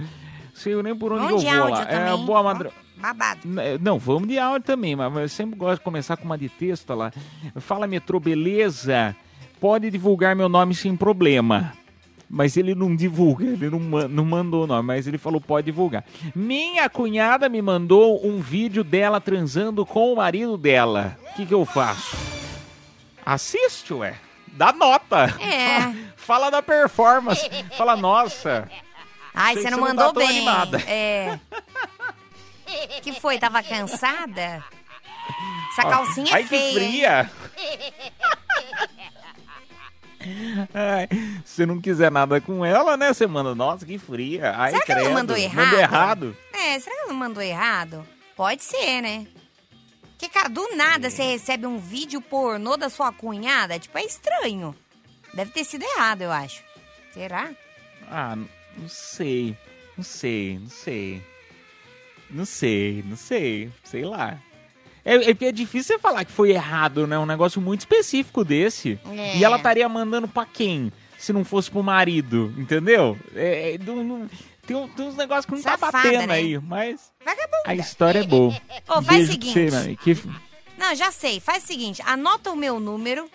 [0.53, 1.82] Sei nem por onde Vamos eu vou lá.
[1.82, 2.26] É, também.
[2.26, 2.72] boa madru...
[2.96, 3.40] Babado.
[3.80, 6.94] Não, vamos de áudio também, mas eu sempre gosto de começar com uma de texto
[6.94, 7.11] lá.
[7.57, 9.16] Fala, metrô, beleza?
[9.59, 11.72] Pode divulgar meu nome sem problema.
[12.30, 16.05] Mas ele não divulga, ele não, não mandou o nome, mas ele falou pode divulgar.
[16.34, 21.18] Minha cunhada me mandou um vídeo dela transando com o marido dela.
[21.30, 22.16] O que, que eu faço?
[23.26, 24.14] Assiste, ué.
[24.46, 25.34] Dá nota.
[25.40, 25.92] É.
[26.16, 27.48] Fala da performance.
[27.76, 28.68] Fala, nossa.
[29.35, 30.37] Ai, você que não não tá mandou tão bem.
[30.39, 30.78] animada.
[30.87, 31.39] É.
[33.03, 33.39] Que foi?
[33.39, 34.64] Tava cansada?
[35.72, 36.68] Essa calcinha é ai, que feia.
[36.68, 36.74] hein?
[36.91, 37.30] fria.
[40.72, 41.09] Ai,
[41.45, 43.12] se não quiser nada com ela, né?
[43.12, 44.55] Você manda, nossa, que fria.
[44.57, 45.12] Ai, Será que ela credo.
[45.12, 45.64] não mandou errado?
[45.64, 46.37] Mandou errado?
[46.53, 48.07] É, será que ela não mandou errado?
[48.37, 49.26] Pode ser, né?
[50.12, 54.74] Porque, cara, do nada você recebe um vídeo pornô da sua cunhada, tipo, é estranho.
[55.35, 56.62] Deve ter sido errado, eu acho.
[57.12, 57.51] Será?
[58.09, 58.37] Ah,
[58.77, 59.57] não sei.
[59.97, 61.23] Não sei, não sei.
[62.31, 63.70] Não sei, não sei.
[63.85, 64.39] Sei lá.
[65.05, 67.18] É, é é difícil você falar que foi errado, né?
[67.18, 68.99] Um negócio muito específico desse.
[69.11, 69.37] É.
[69.37, 70.93] E ela estaria mandando pra quem?
[71.18, 73.16] Se não fosse pro marido, entendeu?
[73.35, 74.31] É, é, não- não-
[74.66, 76.35] tem, tem uns negócios que não tá Safada, batendo né?
[76.35, 77.62] aí, mas Vagabunda.
[77.66, 78.55] a história é boa.
[78.89, 79.70] Ô, faz o seguinte.
[79.70, 79.97] você.
[79.97, 80.16] Que-
[80.79, 81.39] Não, já sei.
[81.41, 83.29] Faz o seguinte, anota o meu número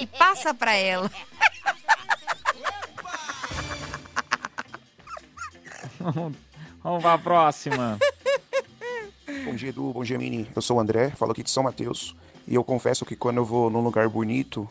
[0.00, 1.10] e passa pra ela.
[6.82, 7.98] Vamos pra próxima.
[9.44, 9.92] Bom dia, Edu.
[9.92, 10.48] Bom dia, Mini.
[10.54, 12.14] Eu sou o André, falo aqui de São Mateus.
[12.46, 14.68] E eu confesso que quando eu vou num lugar bonito,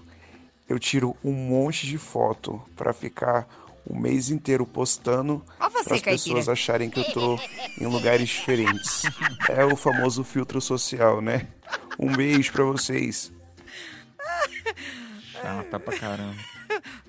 [0.68, 3.48] eu tiro um monte de foto pra ficar
[3.86, 6.12] o mês inteiro postando para as caipira.
[6.12, 7.40] pessoas acharem que eu tô
[7.80, 9.04] em lugares diferentes.
[9.50, 11.48] É o famoso filtro social, né?
[11.98, 13.32] Um beijo pra vocês.
[15.32, 16.36] Chata pra caramba.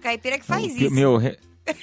[0.00, 0.94] Caipira que faz isso.
[0.94, 1.38] Meu, re-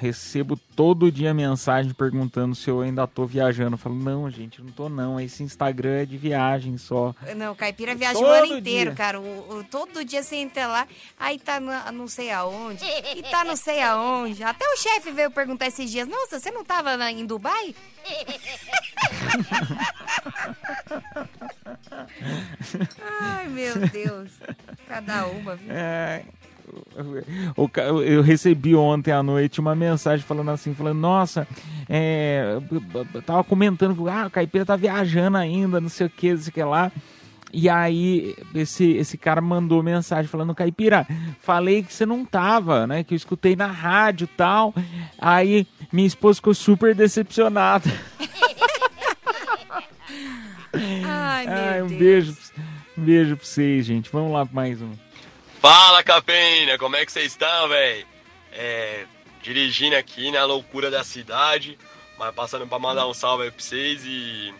[0.00, 3.74] recebo todo dia mensagem perguntando se eu ainda tô viajando.
[3.74, 5.20] Eu falo, não, gente, não tô não.
[5.20, 7.14] Esse Instagram é de viagem só.
[7.36, 8.96] Não, caipira viaja o Todo ano inteiro, dia.
[8.96, 9.20] cara.
[9.20, 10.86] O, o- todo dia você entra lá,
[11.18, 12.84] aí tá na- não sei aonde,
[13.16, 14.42] e tá não sei aonde.
[14.42, 17.74] Até o chefe veio perguntar esses dias: Nossa, você não tava na- em Dubai?
[23.20, 24.30] Ai, meu Deus.
[24.88, 25.68] Cada uma, viu?
[25.72, 26.45] É, o
[28.04, 31.46] eu recebi ontem à noite uma mensagem falando assim, falando, nossa,
[31.88, 32.58] é,
[33.24, 36.50] tava comentando que ah, o Caipira tá viajando ainda, não sei o que, não sei
[36.50, 36.90] o que lá.
[37.52, 41.06] E aí, esse, esse cara mandou mensagem falando, Caipira,
[41.40, 43.02] falei que você não tava, né?
[43.04, 44.74] Que eu escutei na rádio e tal.
[45.18, 47.88] Aí minha esposa ficou super decepcionada.
[51.04, 51.98] Ai, Ai, um Deus.
[51.98, 52.36] beijo,
[52.98, 54.10] um beijo pra vocês, gente.
[54.12, 54.90] Vamos lá pra mais um.
[55.60, 58.06] Fala, Cafeína, como é que vocês estão, velho?
[58.52, 59.06] É,
[59.42, 61.78] dirigindo aqui na loucura da cidade,
[62.18, 64.54] mas passando pra mandar um salve aí pra vocês e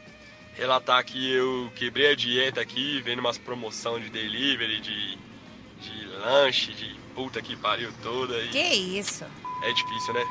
[0.55, 5.18] relatar que eu quebrei a dieta aqui, vendo umas promoção de delivery, de,
[5.80, 8.36] de lanche, de puta que pariu toda.
[8.38, 8.59] E Que
[8.99, 9.24] isso?
[9.62, 10.26] É difícil, né?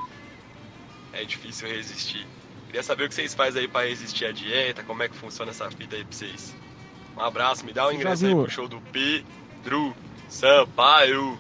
[1.14, 2.28] é difícil resistir.
[2.68, 5.52] Queria saber o que vocês fazem aí pra resistir à dieta, como é que funciona
[5.52, 6.54] essa fita aí pra vocês.
[7.16, 9.96] Um abraço, me dá um ingresso aí pro show do Pedro
[10.28, 11.38] Sampaio.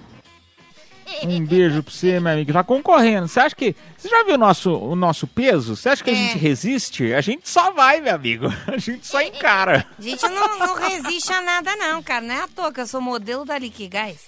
[1.23, 2.51] Um beijo pra você, meu amigo.
[2.51, 3.27] Tá concorrendo.
[3.27, 3.75] Você acha que.
[3.95, 5.75] Você já viu o nosso, o nosso peso?
[5.75, 6.15] Você acha que a É.
[6.15, 7.13] gente resiste?
[7.13, 8.47] A gente só vai, meu amigo.
[8.67, 9.85] A gente só encara.
[9.97, 12.21] A gente não, não resiste a nada, não, cara.
[12.25, 14.27] Não é à toa que eu sou modelo da Liquigás.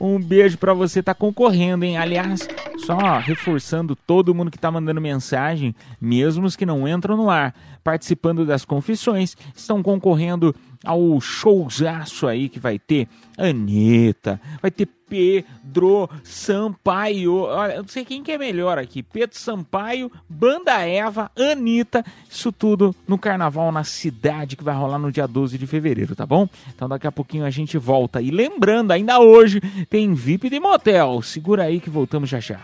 [0.00, 1.98] Um beijo pra você, tá concorrendo, hein?
[1.98, 2.48] Aliás,
[2.86, 7.54] só reforçando todo mundo que tá mandando mensagem, mesmo os que não entram no ar,
[7.82, 10.54] participando das confissões, estão concorrendo
[10.88, 17.42] ao showzaço aí que vai ter Anitta, vai ter Pedro Sampaio.
[17.42, 19.02] Olha, eu não sei quem que é melhor aqui.
[19.02, 25.12] Pedro Sampaio, Banda Eva, Anitta, isso tudo no carnaval na cidade que vai rolar no
[25.12, 26.48] dia 12 de fevereiro, tá bom?
[26.74, 28.22] Então daqui a pouquinho a gente volta.
[28.22, 29.60] E lembrando, ainda hoje
[29.90, 31.20] tem VIP de motel.
[31.20, 32.60] Segura aí que voltamos já já.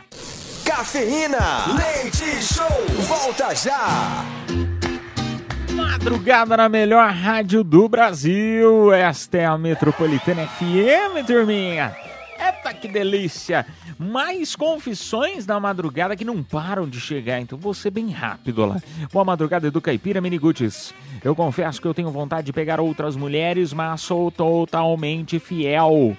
[0.64, 4.24] Cafeína, leite show, volta já.
[5.74, 8.92] Madrugada na melhor rádio do Brasil.
[8.92, 11.96] Esta é a Metropolitana FM, turminha.
[12.38, 13.66] Eita, que delícia!
[13.98, 18.76] Mais confissões da madrugada que não param de chegar, então vou ser bem rápido lá.
[19.12, 20.94] Boa madrugada, Edu Caipira Miniguts.
[21.22, 26.16] Eu confesso que eu tenho vontade de pegar outras mulheres, mas sou totalmente fiel.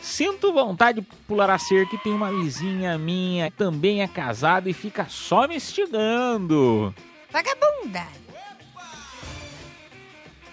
[0.00, 4.68] Sinto vontade de pular a cerca e tem uma vizinha minha, que também é casada
[4.68, 6.94] e fica só me instigando.
[7.30, 8.27] Vagabunda.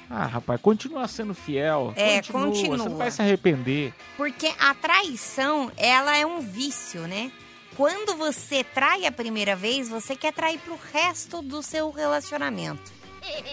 [0.09, 1.93] Ah, rapaz, continua sendo fiel.
[1.95, 2.89] É, Você não continua.
[2.89, 3.93] vai se arrepender.
[4.17, 7.31] Porque a traição, ela é um vício, né?
[7.75, 12.93] Quando você trai a primeira vez, você quer trair pro resto do seu relacionamento.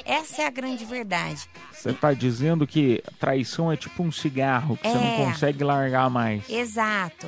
[0.05, 1.49] Essa é a grande verdade.
[1.73, 5.17] Você tá dizendo que traição é tipo um cigarro, que você não É.
[5.17, 6.49] consegue largar mais.
[6.49, 7.27] Exato.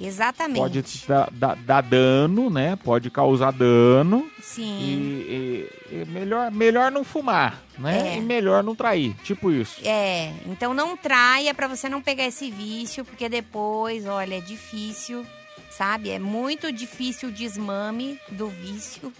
[0.00, 0.58] Exatamente.
[0.60, 2.74] Pode dar, dar- dar dano, né?
[2.76, 4.30] Pode causar dano.
[4.42, 4.78] Sim.
[4.80, 8.14] E, e- e melhor, melhor não fumar, né?
[8.14, 8.16] É.
[8.16, 9.14] E melhor não trair.
[9.22, 9.80] Tipo isso.
[9.84, 15.26] É, então não traia pra você não pegar esse vício, porque depois, olha, é difícil,
[15.70, 16.10] sabe?
[16.10, 19.12] É muito difícil o desmame do vício.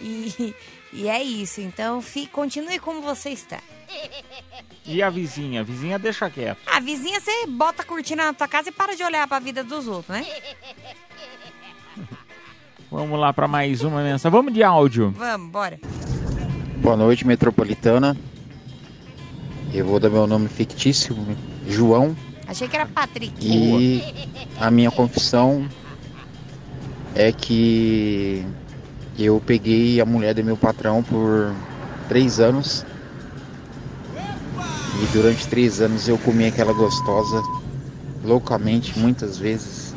[0.00, 0.54] E,
[0.92, 1.60] e é isso.
[1.62, 3.60] Então, continue como você está.
[4.84, 5.60] E a vizinha?
[5.60, 6.58] A vizinha deixa quieto.
[6.66, 9.64] A vizinha, você bota a cortina na tua casa e para de olhar pra vida
[9.64, 10.24] dos outros, né?
[12.90, 14.30] Vamos lá pra mais uma mensagem.
[14.30, 15.10] Vamos de áudio.
[15.16, 15.78] Vamos, bora.
[16.78, 18.16] Boa noite, metropolitana.
[19.74, 21.16] Eu vou dar meu nome fictício,
[21.66, 22.16] João,
[22.46, 23.34] Achei que era Patrick.
[23.44, 24.00] e
[24.60, 25.68] a minha confissão
[27.14, 28.46] é que
[29.18, 31.52] eu peguei a mulher do meu patrão por
[32.08, 32.86] três anos.
[35.02, 37.42] E durante três anos eu comi aquela gostosa
[38.24, 39.94] loucamente, muitas vezes.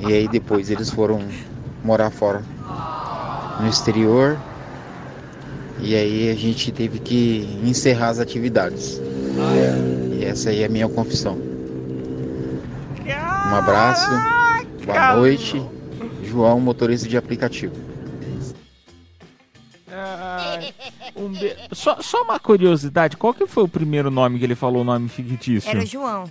[0.00, 1.20] E aí depois eles foram
[1.82, 2.42] morar fora
[3.60, 4.38] no exterior.
[5.78, 9.00] E aí a gente teve que encerrar as atividades.
[10.18, 11.38] E essa aí é a minha confissão.
[13.50, 14.10] Um abraço,
[14.84, 15.60] boa noite.
[16.22, 17.89] João, motorista de aplicativo.
[21.72, 25.08] Só, só uma curiosidade, qual que foi o primeiro nome que ele falou, o nome
[25.08, 25.68] fictício?
[25.70, 26.30] Era João.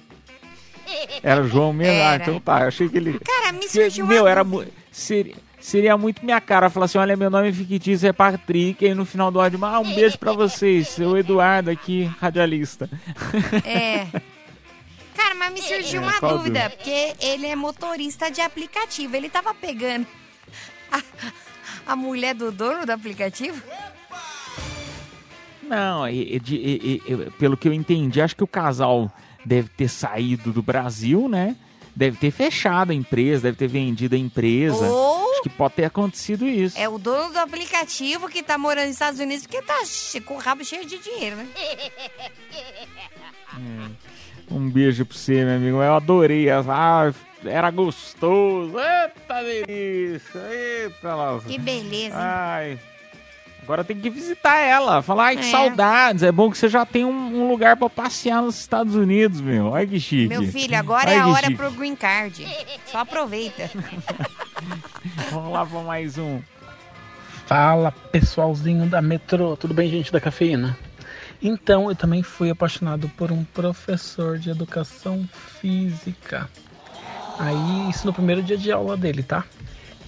[1.22, 2.02] Era o João mesmo?
[2.02, 2.24] Ah, Era.
[2.24, 3.20] então tá, eu achei que ele...
[3.20, 4.44] Cara, me surgiu meu, era
[4.92, 9.06] seria, seria muito minha cara falar assim, olha, meu nome fictício, é Patrick, e no
[9.06, 12.90] final do áudio, ah, um beijo pra vocês, seu Eduardo aqui, radialista.
[13.64, 14.08] É.
[15.16, 16.70] Cara, mas me surgiu É, uma dúvida, dúvida?
[16.72, 19.16] porque ele é motorista de aplicativo.
[19.16, 20.08] Ele tava pegando
[20.92, 21.02] a,
[21.88, 23.62] a mulher do dono do aplicativo?
[25.70, 29.12] Não, e- e e- pelo que eu entendi, acho que o casal
[29.46, 31.56] deve ter saído do Brasil, né?
[31.96, 34.86] Deve ter fechado a empresa, deve ter vendido a empresa.
[34.86, 36.78] Ou- Acho que pode ter acontecido isso.
[36.78, 39.78] É o dono do aplicativo que tá morando nos Estados Unidos porque tá
[40.26, 41.48] com o rabo cheio de dinheiro, né?
[44.52, 45.78] Um beijo pra você, meu amigo.
[45.82, 46.50] Eu adorei.
[46.50, 47.14] Ah,
[47.46, 48.74] era gostoso.
[48.80, 50.40] Eita delícia.
[50.52, 51.40] Eita, lá.
[51.48, 52.22] Que beleza, hein?
[52.22, 52.80] Ai.
[53.70, 55.00] Agora tem que visitar ela.
[55.04, 55.52] Falar, ai, que É.
[55.52, 56.24] saudades.
[56.24, 57.12] É bom que você já tem um,
[57.44, 59.68] um lugar pra passear nos Estados Unidos, meu.
[59.68, 60.28] Olha que chique.
[60.28, 61.56] Meu filho, agora é Ai, a que hora chique.
[61.56, 62.48] pro green card.
[62.88, 63.70] Só aproveita.
[65.30, 66.42] Vamos lá pra mais um.
[67.46, 70.76] Fala pessoalzinho da metrô, tudo bem, gente da cafeína?
[71.40, 75.30] Então, eu também fui apaixonado por um professor de educação
[75.62, 76.50] física.
[77.38, 79.44] Aí, isso no primeiro dia de aula dele, tá?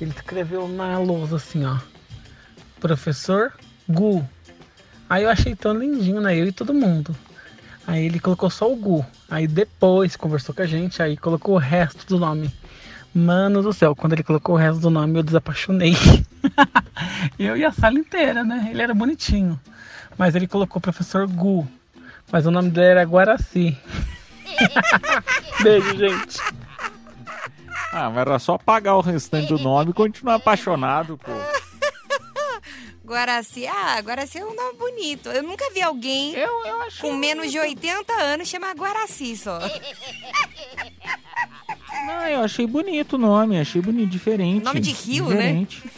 [0.01, 1.77] Ele escreveu na lousa assim, ó.
[2.81, 3.53] Professor
[3.87, 4.27] Gu.
[5.07, 6.35] Aí eu achei tão lindinho, né?
[6.35, 7.15] Eu e todo mundo.
[7.85, 9.05] Aí ele colocou só o Gu.
[9.29, 12.51] Aí depois conversou com a gente, aí colocou o resto do nome.
[13.13, 15.93] Mano do céu, quando ele colocou o resto do nome, eu desapaixonei.
[17.37, 18.69] eu e a sala inteira, né?
[18.71, 19.59] Ele era bonitinho.
[20.17, 21.67] Mas ele colocou professor Gu.
[22.31, 23.77] Mas o nome dele era Guaraci.
[25.61, 26.39] Beijo, gente.
[27.93, 31.31] Ah, mas era só apagar o restante do nome e continuar apaixonado, pô.
[33.11, 35.27] Guaraci, ah, Guaraci é um nome bonito.
[35.27, 36.33] Eu nunca vi alguém
[37.01, 39.59] com menos de 80 anos chamar Guaraci só.
[42.03, 44.63] Ah, eu achei bonito o nome, achei bonito, diferente.
[44.63, 45.81] Nome de rio, diferente.
[45.85, 45.91] né?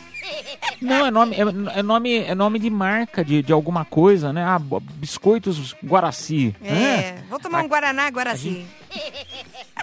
[0.81, 4.43] Não, é nome, é, é, nome, é nome de marca de, de alguma coisa, né?
[4.43, 4.59] Ah,
[4.95, 6.53] biscoitos Guaraci.
[6.61, 7.23] É, né?
[7.29, 8.65] vou tomar um Guaraná Guaraci.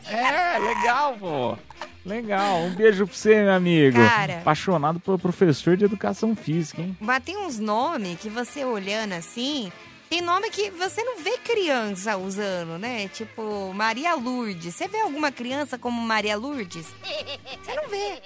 [0.07, 1.57] É, legal, pô.
[2.05, 3.99] Legal, um beijo pra você, meu amigo.
[3.99, 4.39] Cara.
[4.39, 6.97] Apaixonado por professor de educação física, hein?
[6.99, 9.71] Mas tem uns nomes que você olhando assim,
[10.09, 13.07] tem nome que você não vê criança usando, né?
[13.09, 14.75] Tipo, Maria Lourdes.
[14.75, 16.87] Você vê alguma criança como Maria Lourdes?
[17.63, 18.21] Você não vê.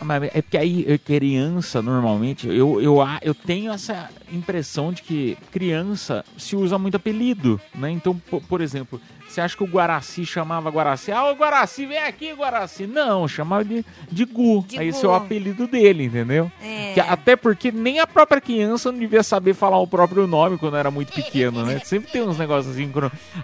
[0.00, 5.36] Mas é porque aí, eu, criança, normalmente, eu, eu, eu tenho essa impressão de que
[5.50, 7.90] criança se usa muito apelido, né?
[7.90, 11.10] Então, por, por exemplo, você acha que o Guaraci chamava Guaraci?
[11.10, 12.86] Ah, o Guaraci, vem aqui, Guaraci.
[12.86, 14.64] Não, chamava de, de Gu.
[14.68, 16.50] De aí esse é o apelido dele, entendeu?
[16.62, 16.94] É.
[16.94, 20.76] Que até porque nem a própria criança não devia saber falar o próprio nome quando
[20.76, 21.80] era muito pequeno, né?
[21.84, 22.90] Sempre tem uns negócios assim,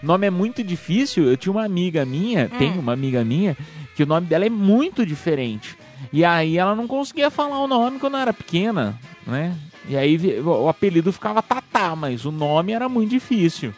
[0.03, 1.25] nome é muito difícil.
[1.25, 2.59] Eu tinha uma amiga minha, Hum.
[2.59, 3.57] tem uma amiga minha,
[3.97, 5.77] que o nome dela é muito diferente.
[6.13, 9.57] E aí ela não conseguia falar o nome quando era pequena, né?
[9.89, 13.75] E aí o apelido ficava Tatá, mas o nome era muito difícil.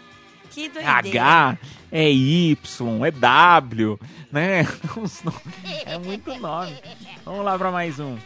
[0.50, 0.90] Que doideira.
[0.90, 1.58] H,
[1.90, 4.00] é Y, é W,
[4.30, 4.62] né?
[5.84, 6.74] É muito nome.
[7.24, 8.16] Vamos lá para mais um.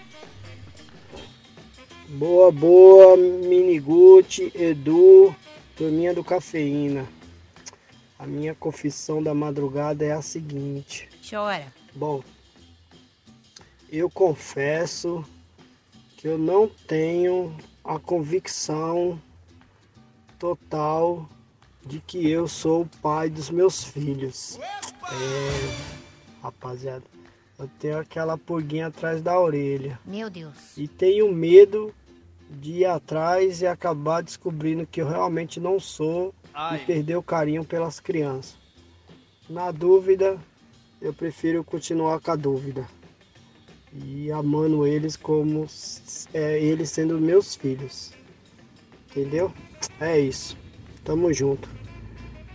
[2.09, 5.35] Boa, boa, Miniguti, Edu,
[5.77, 7.07] turminha do Cafeína.
[8.19, 11.09] A minha confissão da madrugada é a seguinte.
[11.29, 11.73] Chora.
[11.95, 12.23] Bom,
[13.91, 15.25] eu confesso
[16.17, 19.21] que eu não tenho a convicção
[20.39, 21.29] total
[21.85, 24.59] de que eu sou o pai dos meus filhos.
[24.61, 27.05] É, rapaziada,
[27.59, 29.99] eu tenho aquela pulguinha atrás da orelha.
[30.05, 30.77] Meu Deus.
[30.77, 31.93] E tenho medo
[32.49, 36.33] de ir atrás e acabar descobrindo que eu realmente não sou
[36.75, 38.57] e perder o carinho pelas crianças.
[39.49, 40.39] Na dúvida,
[41.01, 42.87] eu prefiro continuar com a dúvida.
[43.93, 45.67] E amando eles como
[46.33, 48.13] é, eles sendo meus filhos.
[49.11, 49.53] Entendeu?
[50.01, 50.57] É isso.
[51.05, 51.69] Tamo junto.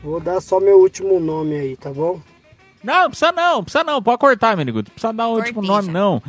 [0.03, 2.21] Vou dar só meu último nome aí, tá bom?
[2.83, 4.77] Não, não precisa não, precisa não, pode cortar, menino.
[4.77, 6.21] Não precisa dar o último nome, não.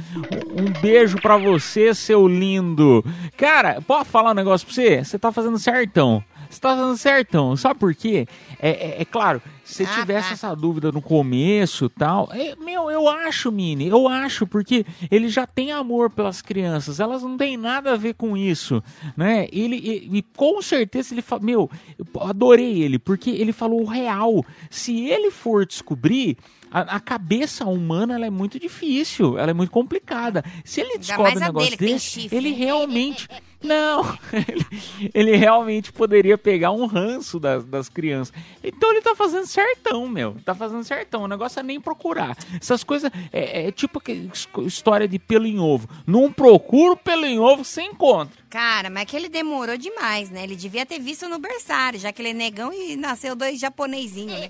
[0.50, 3.04] Um beijo pra você, seu lindo.
[3.36, 5.04] Cara, posso falar um negócio pra você?
[5.04, 6.24] Você tá fazendo certão.
[6.56, 7.56] Você tá fazendo certão.
[7.56, 8.26] Sabe por quê?
[8.58, 12.30] É, é- é claro, se você tivesse essa dúvida no começo tal.
[12.32, 16.98] é, meu, eu acho, Mini, eu acho, porque ele já tem amor pelas crianças.
[16.98, 18.82] Elas não têm nada a ver com isso,
[19.16, 19.46] né?
[19.52, 21.42] Ele, e, e com certeza ele fala.
[21.42, 24.44] Meu, eu adorei ele, porque ele falou o real.
[24.70, 26.36] Se ele for descobrir.
[26.68, 30.44] A, a cabeça humana ela é muito difícil, ela é muito complicada.
[30.64, 33.28] Se ele descobre um negócio dele, desse, ele realmente.
[33.66, 34.66] Não, ele,
[35.12, 38.32] ele realmente poderia pegar um ranço das, das crianças.
[38.62, 40.36] Então ele tá fazendo certão, meu.
[40.44, 41.22] Tá fazendo certão.
[41.24, 42.36] O negócio é nem procurar.
[42.60, 44.30] Essas coisas é, é tipo que,
[44.64, 45.88] história de pelo em ovo.
[46.06, 48.36] Não procura pelo em ovo, você encontra.
[48.48, 50.44] Cara, mas que ele demorou demais, né?
[50.44, 54.40] Ele devia ter visto no berçário, já que ele é negão e nasceu dois japonesinhos,
[54.40, 54.48] né?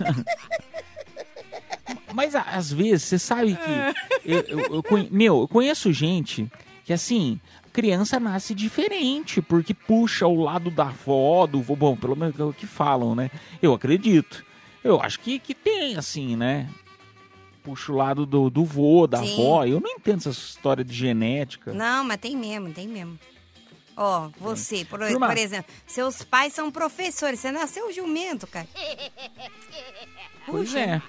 [2.12, 4.28] Mas às vezes, você sabe que.
[4.30, 6.48] Eu, eu- eu conhe- meu, eu conheço gente
[6.84, 7.40] que assim.
[7.72, 12.44] Criança nasce diferente, porque puxa o lado da avó, do vô, bom, pelo menos é
[12.44, 13.30] o que falam, né?
[13.60, 14.44] Eu acredito.
[14.84, 16.68] Eu acho que, que tem, assim, né?
[17.64, 19.32] Puxa o lado do, do vô, da Sim.
[19.32, 19.64] avó.
[19.64, 21.72] Eu não entendo essa história de genética.
[21.72, 23.18] Não, mas tem mesmo, tem mesmo.
[23.96, 28.68] Ó, você, por, por exemplo, seus pais são professores, você nasceu jumento, cara.
[30.46, 30.78] Pois Puxa.
[30.78, 31.02] é.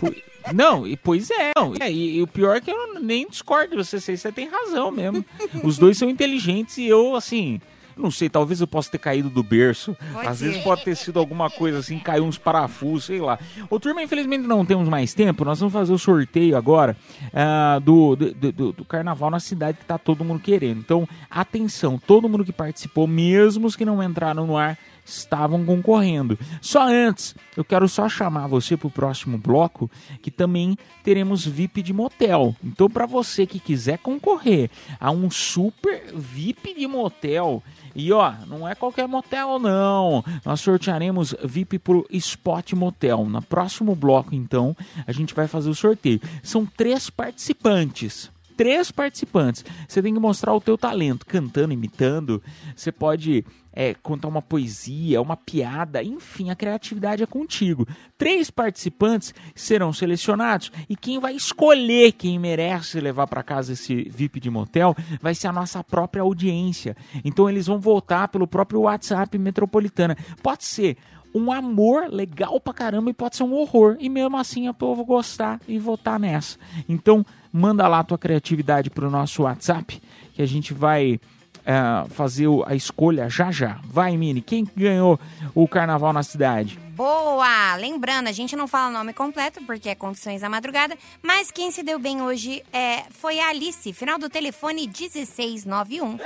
[0.54, 1.52] Não, e pois é.
[1.56, 4.90] Não, e, e o pior é que eu nem discordo de você, você tem razão
[4.90, 5.24] mesmo.
[5.62, 7.60] Os dois são inteligentes e eu, assim,
[7.96, 9.96] não sei, talvez eu possa ter caído do berço.
[10.12, 10.44] Pode Às ser.
[10.46, 13.38] vezes pode ter sido alguma coisa assim, caiu uns parafusos, sei lá.
[13.68, 16.96] Ô, turma, infelizmente não temos mais tempo, nós vamos fazer o sorteio agora
[17.34, 20.78] ah, do, do, do- do carnaval na cidade que tá todo mundo querendo.
[20.78, 24.78] Então, atenção, todo mundo que participou, mesmo os que não entraram no ar,
[25.08, 26.38] estavam concorrendo.
[26.60, 29.90] Só antes, eu quero só chamar você para o próximo bloco,
[30.22, 32.54] que também teremos VIP de motel.
[32.62, 37.62] Então, para você que quiser concorrer a um super VIP de motel
[37.94, 40.24] E ó, não é qualquer motel não.
[40.44, 43.24] Nós sortearemos VIP pro Spot Motel.
[43.24, 46.20] No próximo bloco, então, a gente vai fazer o sorteio.
[46.42, 49.64] São três participantes três participantes.
[49.86, 52.42] Você tem que mostrar o teu talento, cantando, imitando.
[52.74, 57.86] Você pode é, contar uma poesia, uma piada, enfim, a criatividade é contigo.
[58.18, 64.40] Três participantes serão selecionados e quem vai escolher quem merece levar para casa esse VIP
[64.40, 66.96] de motel vai ser a nossa própria audiência.
[67.24, 70.16] Então eles vão votar pelo próprio WhatsApp Metropolitana.
[70.42, 70.96] Pode ser
[71.34, 73.96] um amor legal pra caramba e pode ser um horror.
[73.98, 76.58] E mesmo assim o povo gostar e votar nessa.
[76.88, 80.00] Então, manda lá a tua criatividade pro nosso WhatsApp
[80.34, 81.20] que a gente vai
[81.68, 83.80] uh, fazer a escolha já já.
[83.84, 85.18] Vai, Mini, quem ganhou
[85.54, 86.78] o carnaval na cidade?
[86.94, 87.76] Boa!
[87.76, 91.70] Lembrando, a gente não fala o nome completo porque é Confissões da Madrugada, mas quem
[91.70, 96.18] se deu bem hoje é, foi a Alice, final do telefone 1691.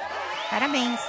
[0.51, 1.01] Parabéns!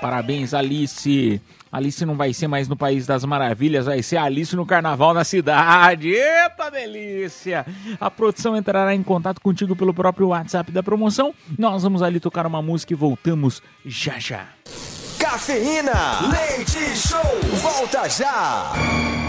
[0.00, 1.40] Parabéns, Alice!
[1.70, 5.24] Alice não vai ser mais no País das Maravilhas, vai ser Alice no Carnaval na
[5.24, 6.08] cidade.
[6.08, 7.66] Eita delícia!
[8.00, 11.34] A produção entrará em contato contigo pelo próprio WhatsApp da promoção.
[11.58, 14.46] Nós vamos ali tocar uma música e voltamos já já.
[15.18, 18.72] Cafeína, leite show, volta já.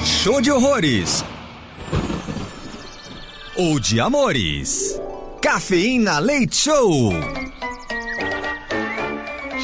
[0.04, 1.26] Show de horrores.
[3.58, 4.98] Ou de amores.
[5.42, 7.12] Cafeína Leite Show.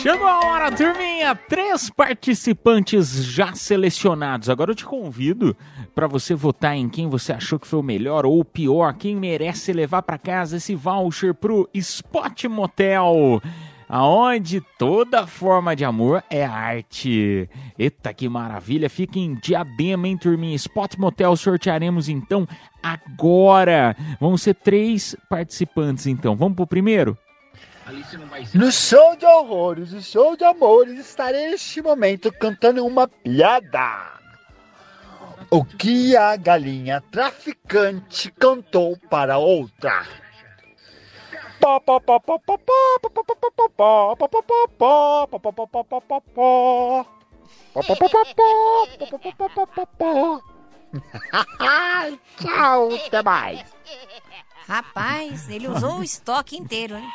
[0.06, 1.34] Chegou a hora, turminha!
[1.34, 4.52] Três participantes já selecionados.
[4.52, 5.58] Agora eu te convido
[5.96, 9.16] para você votar em quem você achou que foi o melhor ou o pior, quem
[9.16, 13.42] merece levar para casa esse voucher pro Spot Motel
[13.90, 17.50] aonde toda forma de amor é arte.
[17.76, 18.88] Eita, que maravilha!
[18.92, 20.56] Fica em diadema, hein, turminha?
[20.56, 22.48] Spot Motel sortearemos então
[22.84, 23.98] agora.
[24.22, 26.36] Vão ser três participantes, então.
[26.36, 27.18] Vamos pro primeiro?
[28.54, 34.16] No show de horrores, no show de amores, estarei neste momento cantando uma piada.
[35.52, 40.06] O que a galinha traficante cantou para outra?
[52.38, 53.66] Tchau, até mais.
[54.68, 57.10] Rapaz, ele usou o estoque inteiro, hein?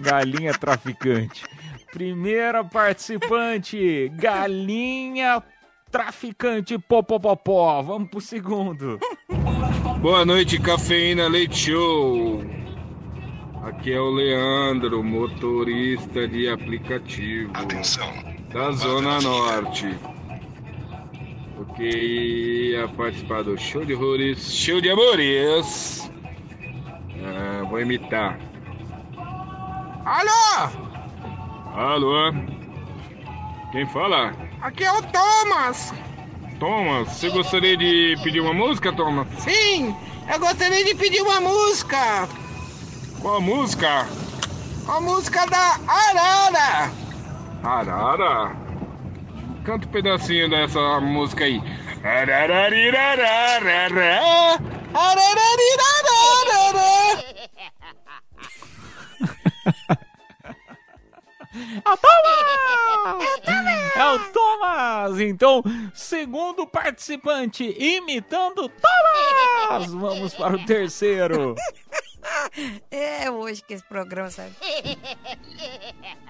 [0.00, 1.44] Galinha traficante.
[1.92, 5.42] Primeira participante, galinha
[5.90, 7.82] traficante popopopó.
[7.82, 8.98] Vamos pro segundo.
[10.00, 12.42] Boa noite, Cafeína Leite Show.
[13.64, 17.52] Aqui é o Leandro, motorista de aplicativo.
[17.54, 18.10] Atenção.
[18.52, 19.94] Da Zona Norte.
[21.54, 21.84] Porque
[22.72, 26.10] ia participar do show de horrores, show de amores.
[27.22, 28.51] Ah, vou imitar.
[30.04, 30.68] Alô?
[31.76, 32.32] Alô?
[33.70, 34.34] Quem fala?
[34.60, 35.94] Aqui é o Thomas.
[36.58, 39.28] Thomas, você gostaria de pedir uma música, Thomas?
[39.38, 39.94] Sim,
[40.32, 42.28] eu gostaria de pedir uma música.
[43.20, 44.06] Qual música?
[44.88, 46.90] A música da Arara.
[47.62, 48.56] Arara?
[49.64, 51.62] Canta um pedacinho dessa música aí.
[52.02, 54.58] Arararirararara.
[54.92, 57.31] Arararirararara.
[61.54, 62.44] É o Thomas!
[63.94, 65.20] É o Thomas!
[65.20, 69.92] Então, segundo participante imitando Thomas!
[69.92, 71.54] Vamos para o terceiro.
[72.90, 74.54] É hoje que esse programa sabe.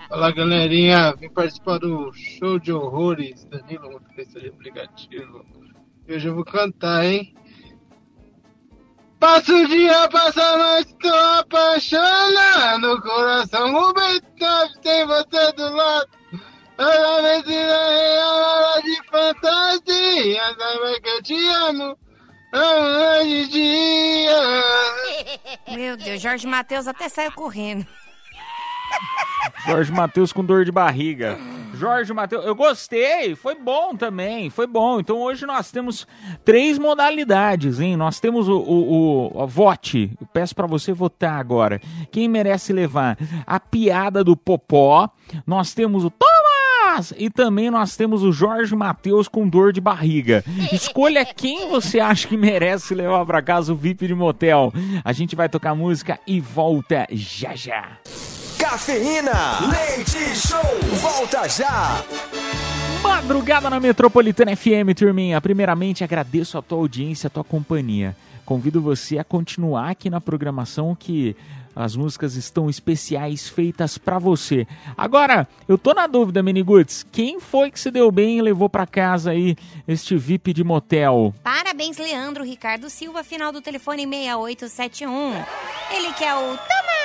[0.09, 5.47] Fala galerinha, vim participar do show de horrores Danilo, motorista de aplicativo.
[6.09, 7.33] Hoje eu vou cantar, hein?
[9.23, 12.93] Passa o dia, passa a noite, tô apaixonado.
[12.93, 14.49] O coração Rubens tem
[15.31, 16.09] você do lado.
[16.77, 20.43] Toda vez que real, hora de fantasia.
[20.59, 21.99] Saiba que eu te amo.
[22.53, 24.63] Amo de dia.
[25.69, 27.87] Meu Deus, Jorge Matheus até saiu correndo.
[29.67, 31.39] Jorge Matheus com dor de barriga.
[31.75, 35.01] Jorge Matheus, eu gostei, foi bom também, foi bom.
[35.01, 36.07] Então hoje nós temos
[36.45, 37.97] três modalidades, hein?
[37.97, 38.93] Nós temos o, o,
[39.33, 40.11] o, o vote.
[40.21, 41.81] Eu peço para você votar agora.
[42.11, 43.17] Quem merece levar
[43.47, 45.09] a piada do Popó?
[45.47, 50.45] Nós temos o Thomas e também nós temos o Jorge Matheus com dor de barriga.
[50.73, 54.73] Escolha quem você acha que merece levar para casa o VIP de motel.
[55.05, 57.99] A gente vai tocar música e volta já já.
[58.63, 60.61] Cafeína, leite show,
[61.01, 62.01] volta já.
[63.03, 65.41] Madrugada na Metropolitana FM, turminha.
[65.41, 68.17] Primeiramente, agradeço a tua audiência, a tua companhia.
[68.47, 71.35] Convido você a continuar aqui na programação que
[71.75, 74.67] As músicas estão especiais feitas para você.
[74.97, 78.87] Agora, eu tô na dúvida, Miniguts, quem foi que se deu bem e levou para
[78.87, 79.57] casa aí
[79.89, 81.35] este VIP de motel?
[81.43, 85.33] Parabéns, Leandro Ricardo Silva, final do telefone 6871.
[85.97, 87.02] Ele que é o Thomas.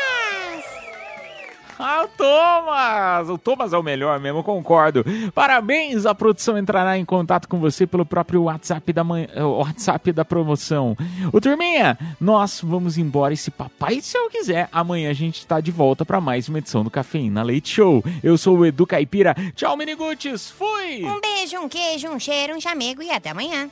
[1.80, 3.30] Ah, o Thomas!
[3.30, 5.06] O Thomas é o melhor mesmo, concordo.
[5.34, 6.06] Parabéns!
[6.06, 9.22] A produção entrará em contato com você pelo próprio WhatsApp da, man...
[9.22, 10.98] Eh, WhatsApp da promoção.
[11.32, 15.60] O Turminha, nós vamos embora e se papai se eu quiser, amanhã a gente está
[15.62, 18.04] de volta para mais uma edição do Cafeína Leite Show.
[18.24, 19.36] Eu sou o Edu Caipira.
[19.56, 20.50] Tchau, Miniguts!
[20.52, 21.04] Fui!
[21.06, 23.70] Um beijo, um queijo, um cheiro, um chamego e até amanhã.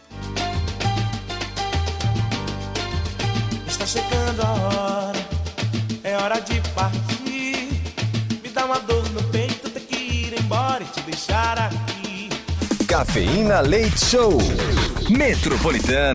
[3.68, 5.20] Está chegando a hora,
[6.04, 7.25] é hora de partir.
[8.66, 12.30] Uma dor no peito, ter que ir embora e te deixar aqui.
[12.88, 14.40] Cafeína Leite Show.
[15.08, 15.96] Metropolitana.